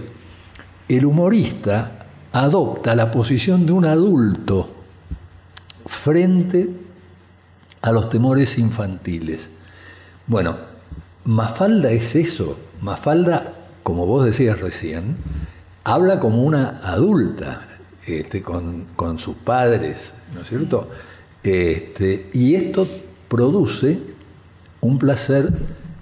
el 0.89 1.05
humorista 1.05 2.07
adopta 2.33 2.95
la 2.95 3.11
posición 3.11 3.67
de 3.67 3.73
un 3.73 3.85
adulto 3.85 4.71
frente 5.87 6.69
a 7.81 7.93
los 7.93 8.09
temores 8.09 8.59
infantiles. 8.59 9.51
Bueno, 10.27 10.57
Mafalda 11.25 11.91
es 11.91 12.15
eso. 12.15 12.59
Mafalda, 12.81 13.53
como 13.83 14.07
vos 14.07 14.25
decías 14.25 14.61
recién, 14.61 15.17
habla 15.85 16.21
como 16.21 16.43
una 16.43 16.81
adulta 16.83 17.67
este, 18.07 18.43
con, 18.43 19.19
sus 19.19 19.37
padres, 19.37 20.13
¿no 20.35 20.43
es 20.43 20.49
cierto? 20.49 20.89
Este, 21.43 22.31
y 22.33 22.55
esto 22.55 22.87
produce 23.29 23.99
un 24.81 24.99
placer 24.99 25.53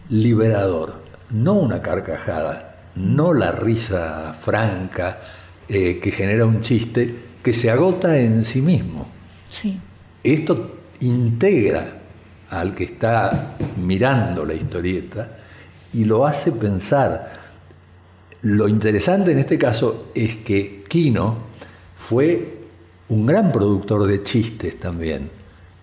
liberador, 0.08 1.02
no 1.30 1.54
una 1.54 1.82
carcajada, 1.82 2.76
no 2.96 3.34
la 3.34 3.52
risa 3.52 4.34
franca 4.40 5.18
eh, 5.68 5.98
que 6.02 6.10
genera 6.10 6.46
un 6.46 6.60
chiste 6.60 7.14
que 7.42 7.52
se 7.52 7.70
agota 7.70 8.18
en 8.18 8.44
sí 8.44 8.60
mismo. 8.60 9.06
Sí. 9.50 9.78
Esto 10.22 10.76
integra 11.00 11.98
al 12.50 12.74
que 12.74 12.84
está 12.84 13.56
mirando 13.76 14.44
la 14.44 14.54
historieta 14.54 15.28
y 15.92 16.04
lo 16.04 16.26
hace 16.26 16.52
pensar. 16.52 17.46
Lo 18.42 18.68
interesante 18.68 19.32
en 19.32 19.38
este 19.38 19.58
caso 19.58 20.10
es 20.14 20.36
que 20.36 20.84
Kino 20.88 21.36
fue 21.96 22.58
un 23.08 23.26
gran 23.26 23.52
productor 23.52 24.06
de 24.06 24.22
chistes 24.22 24.78
también. 24.78 25.30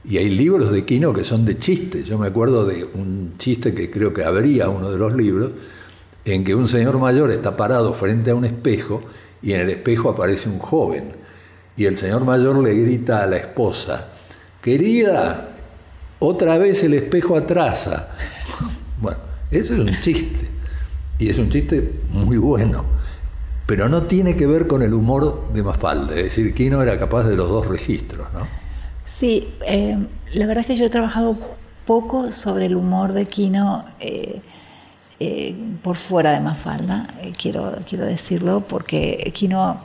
Y 0.05 0.17
hay 0.17 0.29
libros 0.29 0.71
de 0.71 0.83
Quino 0.83 1.13
que 1.13 1.23
son 1.23 1.45
de 1.45 1.57
chistes. 1.57 2.05
Yo 2.05 2.17
me 2.17 2.27
acuerdo 2.27 2.65
de 2.65 2.83
un 2.83 3.35
chiste 3.37 3.73
que 3.73 3.89
creo 3.89 4.13
que 4.13 4.23
habría 4.23 4.69
uno 4.69 4.91
de 4.91 4.97
los 4.97 5.15
libros, 5.15 5.51
en 6.25 6.43
que 6.43 6.55
un 6.55 6.67
señor 6.67 6.99
mayor 6.99 7.31
está 7.31 7.55
parado 7.55 7.93
frente 7.93 8.31
a 8.31 8.35
un 8.35 8.45
espejo 8.45 9.01
y 9.41 9.53
en 9.53 9.61
el 9.61 9.69
espejo 9.69 10.09
aparece 10.09 10.49
un 10.49 10.59
joven. 10.59 11.11
Y 11.75 11.85
el 11.85 11.97
señor 11.97 12.25
mayor 12.25 12.57
le 12.57 12.73
grita 12.75 13.23
a 13.23 13.27
la 13.27 13.37
esposa, 13.37 14.09
querida, 14.61 15.49
otra 16.19 16.57
vez 16.57 16.83
el 16.83 16.93
espejo 16.93 17.37
atrasa. 17.37 18.09
Bueno, 19.01 19.19
eso 19.51 19.73
es 19.73 19.79
un 19.81 19.99
chiste. 19.99 20.47
Y 21.19 21.27
es 21.27 21.37
un 21.37 21.49
chiste 21.49 21.99
muy 22.09 22.37
bueno. 22.37 22.85
Pero 23.65 23.89
no 23.89 24.03
tiene 24.03 24.37
que 24.37 24.47
ver 24.47 24.65
con 24.65 24.81
el 24.81 24.93
humor 24.93 25.49
de 25.53 25.61
Mafalda. 25.61 26.15
Es 26.15 26.23
decir, 26.23 26.53
Quino 26.53 26.81
era 26.81 26.97
capaz 26.97 27.23
de 27.23 27.35
los 27.35 27.49
dos 27.49 27.67
registros, 27.67 28.27
¿no? 28.33 28.62
Sí, 29.17 29.47
eh, 29.67 29.95
la 30.33 30.47
verdad 30.47 30.61
es 30.61 30.67
que 30.67 30.75
yo 30.75 30.85
he 30.85 30.89
trabajado 30.89 31.37
poco 31.85 32.31
sobre 32.31 32.65
el 32.65 32.75
humor 32.75 33.13
de 33.13 33.27
Quino 33.27 33.85
eh, 33.99 34.41
eh, 35.19 35.55
por 35.83 35.97
fuera 35.97 36.31
de 36.31 36.39
Mafalda, 36.39 37.07
quiero, 37.39 37.75
quiero 37.87 38.05
decirlo, 38.05 38.61
porque 38.67 39.31
Quino, 39.33 39.79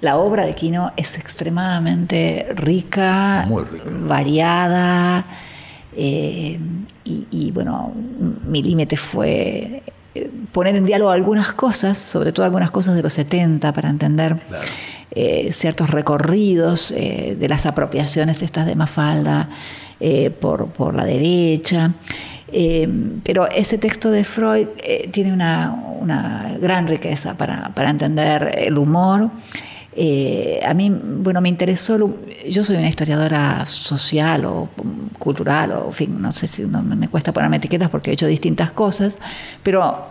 la 0.00 0.16
obra 0.16 0.46
de 0.46 0.54
Quino 0.54 0.90
es 0.96 1.18
extremadamente 1.18 2.46
rica, 2.54 3.46
variada, 4.06 5.26
y, 5.94 7.50
bueno, 7.52 7.92
mi 8.46 8.62
límite 8.62 8.96
fue 8.96 9.82
poner 10.52 10.76
en 10.76 10.86
diálogo 10.86 11.10
algunas 11.10 11.52
cosas, 11.52 11.98
sobre 11.98 12.32
todo 12.32 12.46
algunas 12.46 12.70
cosas 12.70 12.94
de 12.94 13.02
los 13.02 13.12
70 13.12 13.70
para 13.74 13.90
entender. 13.90 14.36
Eh, 15.14 15.52
ciertos 15.52 15.90
recorridos 15.90 16.90
eh, 16.90 17.36
de 17.38 17.46
las 17.46 17.66
apropiaciones 17.66 18.40
estas 18.40 18.64
de 18.64 18.74
Mafalda 18.74 19.50
eh, 20.00 20.30
por, 20.30 20.94
la 20.94 21.04
derecha. 21.04 21.92
pero 23.22 23.46
ese 23.50 23.76
texto 23.76 24.10
de 24.10 24.24
Freud 24.24 24.68
tiene 25.10 25.34
una, 25.34 26.56
gran 26.58 26.86
riqueza 26.86 27.34
para, 27.34 27.90
entender 27.90 28.54
el 28.56 28.78
humor. 28.78 29.30
a 30.64 30.74
mí, 30.74 30.90
bueno, 30.90 31.42
me 31.42 31.50
interesó, 31.50 31.98
yo 32.48 32.64
soy 32.64 32.76
una 32.76 32.88
historiadora 32.88 33.66
social 33.66 34.46
o 34.46 34.70
cultural, 35.18 35.72
o 35.72 35.86
en 35.88 35.92
fin, 35.92 36.22
no 36.22 36.32
sé 36.32 36.46
si 36.46 36.62
no, 36.62 36.82
me 36.82 37.08
cuesta 37.08 37.32
ponerme 37.32 37.58
etiquetas 37.58 37.90
porque 37.90 38.10
he 38.10 38.14
hecho 38.14 38.26
distintas 38.26 38.72
cosas, 38.72 39.18
pero 39.62 40.08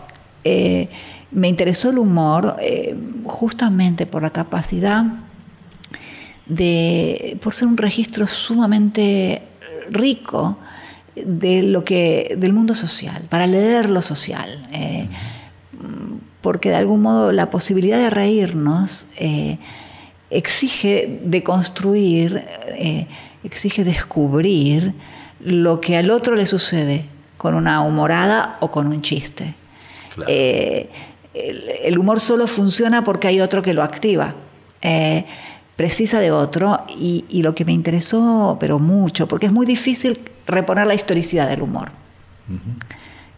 me 1.32 1.48
interesó 1.48 1.90
el 1.90 1.98
humor 1.98 2.56
eh, 2.60 2.94
justamente 3.24 4.06
por 4.06 4.22
la 4.22 4.30
capacidad 4.30 5.04
de, 6.46 7.38
por 7.42 7.54
ser 7.54 7.68
un 7.68 7.76
registro 7.76 8.26
sumamente 8.26 9.42
rico 9.90 10.58
de 11.16 11.62
lo 11.62 11.84
que, 11.84 12.36
del 12.38 12.52
mundo 12.52 12.74
social, 12.74 13.24
para 13.28 13.46
leer 13.46 13.90
lo 13.90 14.02
social. 14.02 14.66
Eh, 14.72 15.08
porque 16.40 16.70
de 16.70 16.76
algún 16.76 17.02
modo 17.02 17.32
la 17.32 17.50
posibilidad 17.50 17.98
de 17.98 18.10
reírnos 18.10 19.06
eh, 19.16 19.58
exige 20.30 21.20
deconstruir, 21.24 22.44
exige 23.44 23.84
descubrir 23.84 24.94
lo 25.38 25.80
que 25.80 25.96
al 25.96 26.10
otro 26.10 26.34
le 26.34 26.46
sucede 26.46 27.04
con 27.36 27.54
una 27.54 27.82
humorada 27.82 28.56
o 28.60 28.72
con 28.72 28.88
un 28.88 29.02
chiste 29.02 29.54
el, 31.34 31.98
humor 31.98 32.20
solo 32.20 32.46
funciona 32.46 33.04
porque 33.04 33.28
hay 33.28 33.40
otro 33.40 33.62
que 33.62 33.74
lo 33.74 33.82
activa. 33.82 34.34
Eh, 34.82 35.24
precisa 35.76 36.20
de 36.20 36.30
otro 36.30 36.82
y, 36.88 37.24
lo 37.42 37.54
que 37.54 37.64
me 37.64 37.72
interesó, 37.72 38.56
pero 38.60 38.78
mucho, 38.78 39.26
porque 39.26 39.46
es 39.46 39.52
muy 39.52 39.66
difícil 39.66 40.20
reponer 40.46 40.86
la 40.86 40.94
historicidad 40.94 41.48
del 41.48 41.62
humor. 41.62 41.90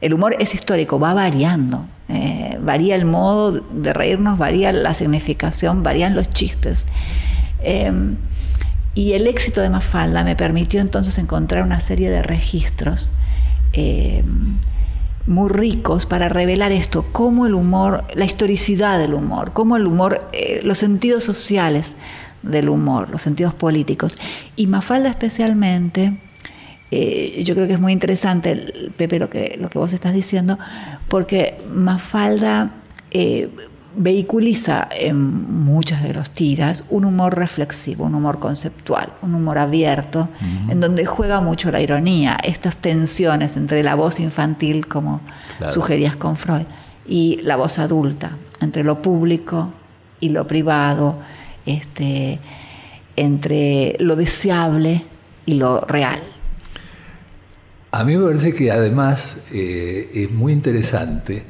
El 0.01 0.13
humor 0.13 0.37
es 0.39 0.55
histórico, 0.55 0.99
va 0.99 1.15
variando, 1.15 1.87
eh, 2.09 2.59
varía 2.61 2.97
el 2.97 3.05
modo 3.05 3.53
de 3.53 3.93
reírnos, 3.93 4.37
varía 4.37 4.73
la 4.73 4.93
significación, 4.93 5.83
varían 5.83 6.15
los 6.15 6.29
chistes. 6.29 6.87
Em, 7.63 8.17
y 8.95 9.13
el 9.13 9.27
éxito 9.27 9.61
de 9.61 9.71
Mafalda 9.71 10.25
me 10.25 10.37
permitió 10.37 10.81
entonces 10.81 11.17
encontrar 11.19 11.63
una 11.63 11.81
serie 11.81 12.11
de 12.11 12.23
registros 12.23 13.13
em, 13.73 14.57
muy 15.27 15.49
ricos 15.49 16.07
para 16.07 16.29
revelar 16.29 16.73
esto, 16.73 17.07
cómo 17.13 17.47
el 17.47 17.55
humor, 17.55 18.05
la 18.15 18.25
historicidad 18.25 18.99
del 18.99 19.15
humor, 19.15 19.53
cómo 19.53 19.77
el 19.77 19.87
humor, 19.87 20.29
eh, 20.33 20.61
los 20.63 20.79
sentidos 20.79 21.25
sociales 21.25 21.95
del 22.43 22.69
humor, 22.69 23.09
los 23.11 23.23
sentidos 23.23 23.55
políticos. 23.55 24.19
Y 24.57 24.67
Mafalda 24.67 25.09
especialmente, 25.09 26.19
eh, 26.91 27.43
yo 27.45 27.55
creo 27.55 27.67
que 27.67 27.75
es 27.75 27.81
muy 27.81 27.93
interesante, 27.93 28.91
Pepe, 28.97 29.19
lo 29.19 29.31
que, 29.31 29.57
lo 29.59 29.71
que 29.71 29.79
vos 29.79 29.93
estás 29.93 30.13
diciendo, 30.13 30.59
porque 31.09 31.57
Mafalda 31.73 32.75
eh, 33.11 33.49
vehiculiza 33.97 34.89
en 34.91 35.17
muchas 35.65 36.03
de 36.03 36.15
los 36.15 36.31
tiras 36.31 36.85
un 36.91 37.05
humor 37.05 37.37
reflexivo, 37.37 38.05
un 38.07 38.15
humor 38.15 38.39
conceptual, 38.39 39.13
un 39.23 39.35
humor 39.35 39.59
abierto, 39.59 40.29
en 40.69 40.81
donde 40.81 41.07
juega 41.07 41.41
mucho 41.41 41.71
la 41.71 41.81
ironía, 41.81 42.37
estas 42.43 42.77
tensiones 42.77 43.57
entre 43.57 43.83
la 43.83 43.95
voz 43.95 44.21
infantil, 44.21 44.87
como 44.89 45.21
sugerías 45.69 46.17
con 46.17 46.37
Freud, 46.37 46.67
y 47.07 47.41
la 47.43 47.57
voz 47.57 47.79
adulta, 47.79 48.37
entre 48.61 48.83
lo 48.83 49.03
público 49.03 49.73
y 50.21 50.31
lo 50.31 50.47
privado, 50.47 51.19
este, 51.67 52.41
entre 53.17 53.97
lo 54.01 54.17
deseable 54.17 55.05
y 55.47 55.55
lo 55.55 55.81
real. 55.83 56.21
A 57.93 58.03
mí 58.03 58.17
me 58.17 58.27
parece 58.27 58.53
que 58.53 58.73
además 58.73 59.37
eh, 59.53 60.11
es 60.15 60.31
muy 60.31 60.53
interesante 60.53 61.45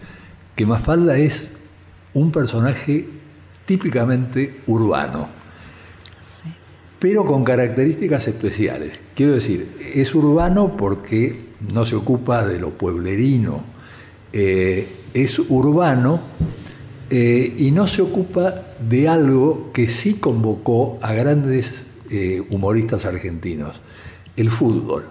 que 0.55 0.67
Mafalda 0.67 1.17
es 1.17 1.49
un 2.15 2.31
personaje 2.31 3.07
típicamente 3.67 4.61
urbano, 4.67 5.29
pero 6.99 7.27
con 7.27 7.45
características 7.45 8.29
especiales. 8.29 8.99
Quiero 9.15 9.33
decir, 9.33 9.77
es 9.95 10.15
urbano 10.15 10.77
porque 10.77 11.45
no 11.73 11.85
se 11.85 11.97
ocupa 11.97 12.47
de 12.47 12.59
lo 12.59 12.71
pueblerino, 12.71 13.63
eh, 14.33 14.89
es 15.13 15.39
urbano 15.39 16.21
eh, 17.11 17.55
y 17.59 17.71
no 17.71 17.87
se 17.87 18.03
ocupa 18.03 18.65
de 18.89 19.09
algo 19.09 19.71
que 19.73 19.89
sí 19.89 20.15
convocó 20.15 20.99
a 21.03 21.13
grandes 21.13 21.85
eh, 22.11 22.43
humoristas 22.51 23.05
argentinos, 23.05 23.81
el 24.37 24.51
fútbol. 24.51 25.05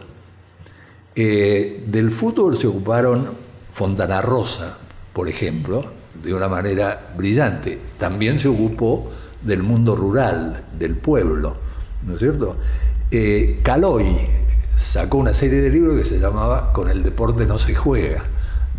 del 1.16 2.12
fútbol 2.12 2.58
se 2.58 2.68
ocuparon 2.68 3.30
Fontana 3.72 4.20
Rosa, 4.22 4.78
por 5.14 5.30
ejemplo, 5.30 6.03
de 6.24 6.34
una 6.34 6.47
manera 6.47 7.13
brillante. 7.15 7.78
También 7.97 8.39
se 8.39 8.47
ocupó 8.47 9.11
del 9.41 9.61
mundo 9.61 9.95
rural, 9.95 10.63
del 10.78 10.95
pueblo, 10.95 11.57
¿no 12.05 12.13
es 12.13 12.19
cierto? 12.19 12.55
Eh, 13.11 13.59
Caloy 13.61 14.17
sacó 14.76 15.17
una 15.17 15.34
serie 15.34 15.61
de 15.61 15.69
libros 15.69 15.97
que 15.97 16.05
se 16.05 16.19
llamaba 16.19 16.74
Con 16.74 16.89
el 16.89 17.03
deporte 17.03 17.45
no 17.45 17.57
se 17.57 17.76
juega, 17.76 18.24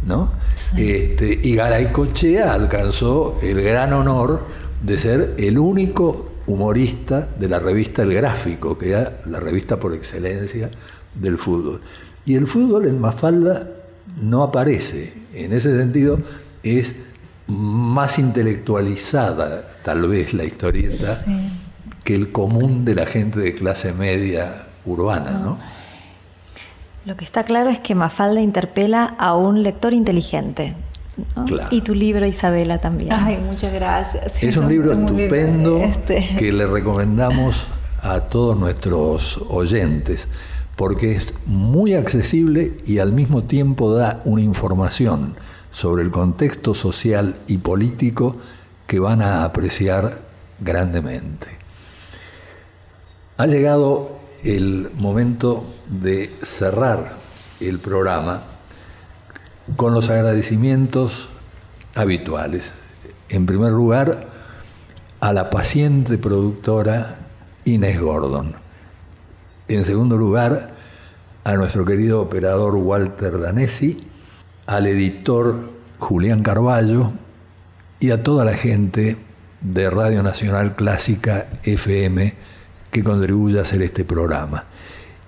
¿no? 0.07 0.33
Este, 0.77 1.39
y 1.43 1.55
Garay 1.55 1.93
Cochea 1.93 2.53
alcanzó 2.53 3.39
el 3.43 3.63
gran 3.63 3.93
honor 3.93 4.41
de 4.83 4.99
ser 4.99 5.35
el 5.39 5.59
único 5.59 6.31
humorista 6.47 7.29
de 7.39 7.49
la 7.49 7.59
revista 7.59 8.03
El 8.03 8.15
Gráfico, 8.15 8.77
que 8.77 8.91
era 8.91 9.19
la 9.27 9.39
revista 9.39 9.79
por 9.79 9.95
excelencia 9.95 10.71
del 11.15 11.39
fútbol. 11.39 11.81
Y 12.27 12.35
el 12.35 12.47
fútbol 12.47 12.87
en 12.87 13.01
Mafalda 13.01 13.69
no 14.21 14.43
aparece. 14.43 15.13
En 15.33 15.53
ese 15.53 15.77
sentido, 15.79 16.19
es 16.63 16.97
más 17.47 18.19
intelectualizada, 18.19 19.69
tal 19.83 20.09
vez, 20.09 20.33
la 20.33 20.45
historieta 20.45 21.25
que 22.05 22.15
el 22.15 22.31
común 22.33 22.85
de 22.85 22.95
la 22.95 23.07
gente 23.07 23.41
de 23.41 23.55
clase 23.55 23.93
media 23.93 24.67
urbana, 24.85 25.31
¿no? 25.33 25.59
Lo 27.07 27.17
que 27.17 27.25
está 27.25 27.45
claro 27.45 27.71
es 27.71 27.81
que 27.81 27.95
Mafalda 27.95 28.41
interpela 28.41 29.15
a 29.19 29.35
un 29.35 29.63
lector 29.63 29.93
inteligente. 29.93 30.75
Y 31.71 31.83
tu 31.83 31.95
libro, 31.95 32.27
Isabela, 32.27 32.79
también. 32.79 33.13
Ay, 33.13 33.39
muchas 33.39 33.73
gracias. 33.73 34.33
Es 34.43 34.57
un 34.57 34.69
libro 34.69 34.93
estupendo 34.93 35.79
este. 35.79 36.35
que 36.39 36.53
le 36.53 36.67
recomendamos 36.67 37.67
a 38.03 38.21
todos 38.21 38.57
nuestros 38.57 39.39
oyentes 39.49 40.29
porque 40.77 41.13
es 41.13 41.35
muy 41.47 41.95
accesible 41.95 42.79
y 42.85 42.99
al 42.99 43.13
mismo 43.13 43.45
tiempo 43.45 43.95
da 43.95 44.21
una 44.25 44.43
información 44.43 45.35
sobre 45.75 46.05
el 46.05 46.13
contexto 46.13 46.73
social 46.73 47.35
y 47.49 47.59
político 47.59 48.37
que 48.87 49.01
van 49.01 49.21
a 49.21 49.43
apreciar 49.43 50.21
grandemente. 50.61 51.49
Ha 53.37 53.47
llegado 53.47 54.17
el 54.45 54.93
momento 54.95 55.65
de 55.89 56.33
cerrar 56.43 57.17
el 57.59 57.81
programa 57.81 58.45
con 59.75 59.93
los 59.93 60.11
agradecimientos 60.11 61.29
habituales. 61.97 62.75
En 63.29 63.45
primer 63.45 63.73
lugar, 63.73 64.29
a 65.19 65.33
la 65.33 65.51
paciente 65.51 66.19
productora 66.19 67.17
Inés 67.65 68.01
Gordon. 68.01 68.55
En 69.67 69.85
segundo 69.85 70.17
lugar, 70.17 70.73
a 71.43 71.55
nuestro 71.55 71.85
querido 71.85 72.21
operador 72.21 72.77
Walter 72.77 73.41
Danesi, 73.41 74.07
al 74.67 74.87
editor 74.87 75.71
Julián 75.99 76.43
Carballo 76.43 77.13
y 78.01 78.11
a 78.11 78.23
toda 78.23 78.45
la 78.45 78.55
gente 78.55 79.17
de 79.61 79.91
Radio 79.91 80.23
Nacional 80.23 80.77
Clásica 80.77 81.47
FM 81.63 82.35
que 82.91 83.03
contribuye 83.03 83.59
a 83.59 83.63
hacer 83.63 83.83
este 83.83 84.05
programa. 84.05 84.65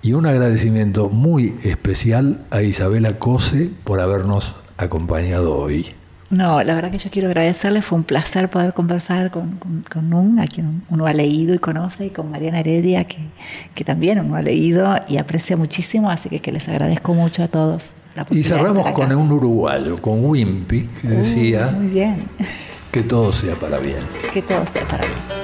Y 0.01 0.13
un 0.13 0.25
agradecimiento 0.25 1.09
muy 1.09 1.55
especial 1.63 2.45
a 2.51 2.61
Isabela 2.61 3.13
Cose 3.13 3.69
por 3.83 3.99
habernos 3.99 4.55
acompañado 4.77 5.55
hoy. 5.55 5.87
No, 6.29 6.61
la 6.61 6.75
verdad 6.75 6.91
que 6.91 6.97
yo 6.97 7.09
quiero 7.09 7.29
agradecerle, 7.29 7.81
fue 7.81 7.97
un 7.97 8.03
placer 8.03 8.49
poder 8.49 8.73
conversar 8.73 9.31
con, 9.31 9.59
con, 9.89 10.13
Un, 10.13 10.39
a 10.39 10.47
quien 10.47 10.83
uno 10.89 11.07
ha 11.07 11.13
leído 11.13 11.55
y 11.55 11.59
conoce, 11.59 12.07
y 12.07 12.09
con 12.09 12.29
Mariana 12.29 12.59
Heredia, 12.59 13.05
que, 13.05 13.17
que 13.73 13.85
también 13.85 14.19
uno 14.19 14.35
ha 14.35 14.41
leído 14.41 14.93
y 15.07 15.17
aprecia 15.17 15.55
muchísimo, 15.55 16.11
así 16.11 16.27
que, 16.27 16.39
que 16.39 16.51
les 16.51 16.67
agradezco 16.67 17.13
mucho 17.13 17.43
a 17.43 17.47
todos. 17.47 17.91
Y 18.31 18.43
cerramos 18.43 18.87
con 18.91 19.11
un 19.15 19.31
uruguayo, 19.31 19.97
con 19.97 20.23
Wimpy, 20.25 20.89
que 21.01 21.07
uh, 21.07 21.11
decía... 21.11 21.77
Que 22.91 23.03
todo 23.03 23.31
sea 23.31 23.55
para 23.55 23.79
bien. 23.79 23.99
Que 24.33 24.41
todo 24.41 24.65
sea 24.65 24.87
para 24.87 25.03
bien. 25.05 25.37